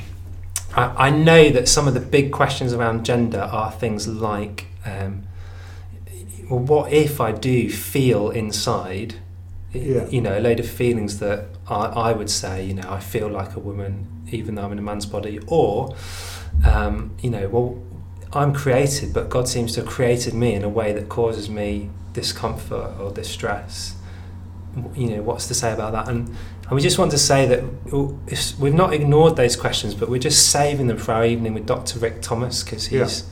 I, 0.72 1.08
I 1.08 1.10
know 1.10 1.50
that 1.50 1.66
some 1.66 1.88
of 1.88 1.94
the 1.94 1.98
big 1.98 2.30
questions 2.30 2.72
around 2.72 3.04
gender 3.04 3.40
are 3.40 3.72
things 3.72 4.06
like, 4.06 4.66
um, 4.86 5.24
well, 6.48 6.60
what 6.60 6.92
if 6.92 7.20
I 7.20 7.32
do 7.32 7.68
feel 7.68 8.30
inside, 8.30 9.16
Yeah. 9.72 10.06
you 10.06 10.20
know, 10.20 10.38
a 10.38 10.40
load 10.40 10.60
of 10.60 10.68
feelings 10.68 11.18
that 11.18 11.46
I, 11.68 11.86
I 11.86 12.12
would 12.12 12.30
say, 12.30 12.64
you 12.64 12.74
know, 12.74 12.88
I 12.88 13.00
feel 13.00 13.26
like 13.26 13.56
a 13.56 13.58
woman 13.58 14.06
even 14.30 14.54
though 14.54 14.62
I'm 14.62 14.70
in 14.70 14.78
a 14.78 14.82
man's 14.82 15.06
body, 15.06 15.40
or, 15.48 15.96
um, 16.64 17.10
you 17.22 17.30
know, 17.30 17.48
well, 17.48 17.82
I'm 18.32 18.54
created, 18.54 19.12
but 19.12 19.30
God 19.30 19.48
seems 19.48 19.72
to 19.74 19.80
have 19.80 19.90
created 19.90 20.32
me 20.32 20.54
in 20.54 20.62
a 20.62 20.68
way 20.68 20.92
that 20.92 21.08
causes 21.08 21.50
me 21.50 21.90
discomfort 22.12 23.00
or 23.00 23.10
distress. 23.10 23.96
You 24.94 25.16
know, 25.16 25.22
what's 25.22 25.46
to 25.48 25.54
say 25.54 25.72
about 25.72 25.92
that? 25.92 26.08
And, 26.08 26.28
and 26.28 26.70
we 26.72 26.80
just 26.80 26.98
want 26.98 27.10
to 27.12 27.18
say 27.18 27.46
that 27.46 28.56
we've 28.58 28.74
not 28.74 28.92
ignored 28.92 29.36
those 29.36 29.56
questions, 29.56 29.94
but 29.94 30.08
we're 30.08 30.18
just 30.18 30.50
saving 30.50 30.86
them 30.88 30.98
for 30.98 31.12
our 31.12 31.24
evening 31.24 31.54
with 31.54 31.66
Dr. 31.66 31.98
Rick 31.98 32.22
Thomas 32.22 32.62
because 32.62 32.86
he's 32.86 33.24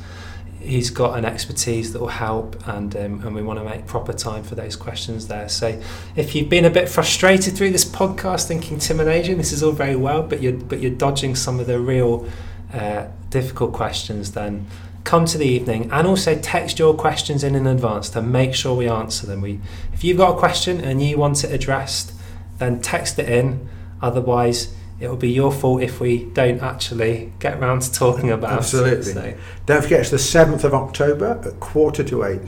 he's 0.62 0.90
got 0.90 1.18
an 1.18 1.24
expertise 1.24 1.92
that 1.92 2.00
will 2.00 2.08
help, 2.08 2.66
and 2.68 2.94
um, 2.96 3.26
and 3.26 3.34
we 3.34 3.42
want 3.42 3.58
to 3.58 3.64
make 3.64 3.86
proper 3.86 4.12
time 4.12 4.42
for 4.42 4.54
those 4.54 4.76
questions 4.76 5.28
there. 5.28 5.48
So, 5.48 5.80
if 6.16 6.34
you've 6.34 6.48
been 6.48 6.64
a 6.64 6.70
bit 6.70 6.88
frustrated 6.88 7.56
through 7.56 7.70
this 7.70 7.84
podcast, 7.84 8.46
thinking 8.46 8.78
Tim 8.78 9.00
and 9.00 9.08
Adrian, 9.08 9.38
this 9.38 9.52
is 9.52 9.62
all 9.62 9.72
very 9.72 9.96
well, 9.96 10.22
but 10.22 10.40
you're 10.40 10.52
but 10.52 10.80
you're 10.80 10.92
dodging 10.92 11.34
some 11.34 11.60
of 11.60 11.66
the 11.66 11.80
real 11.80 12.28
uh, 12.72 13.06
difficult 13.30 13.72
questions, 13.72 14.32
then 14.32 14.66
come 15.04 15.24
to 15.26 15.38
the 15.38 15.46
evening 15.46 15.90
and 15.90 16.06
also 16.06 16.38
text 16.38 16.78
your 16.78 16.94
questions 16.94 17.42
in 17.42 17.54
in 17.54 17.66
advance 17.66 18.08
to 18.10 18.22
make 18.22 18.54
sure 18.54 18.76
we 18.76 18.88
answer 18.88 19.26
them. 19.26 19.40
We, 19.40 19.60
if 19.92 20.04
you've 20.04 20.16
got 20.16 20.36
a 20.36 20.38
question 20.38 20.80
and 20.80 21.02
you 21.02 21.18
want 21.18 21.42
it 21.44 21.52
addressed, 21.52 22.12
then 22.58 22.80
text 22.80 23.18
it 23.18 23.28
in. 23.28 23.68
Otherwise, 24.00 24.74
it 25.00 25.08
will 25.08 25.16
be 25.16 25.30
your 25.30 25.50
fault 25.50 25.82
if 25.82 26.00
we 26.00 26.26
don't 26.26 26.62
actually 26.62 27.32
get 27.40 27.58
round 27.60 27.82
to 27.82 27.92
talking 27.92 28.30
about 28.30 28.52
Absolutely. 28.52 29.10
it. 29.10 29.14
So, 29.14 29.34
Don't 29.66 29.82
forget, 29.82 30.00
it's 30.00 30.10
the 30.10 30.16
7th 30.16 30.62
of 30.62 30.74
October 30.74 31.40
at 31.44 31.58
quarter 31.58 32.04
to 32.04 32.24
eight 32.24 32.40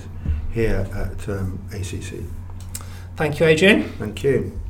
here 0.52 0.86
at 0.94 1.28
um, 1.28 1.60
ACC. 1.72 2.22
thank 3.16 3.40
you, 3.40 3.46
Adrian. 3.46 3.88
Thank 3.98 4.22
you. 4.22 4.60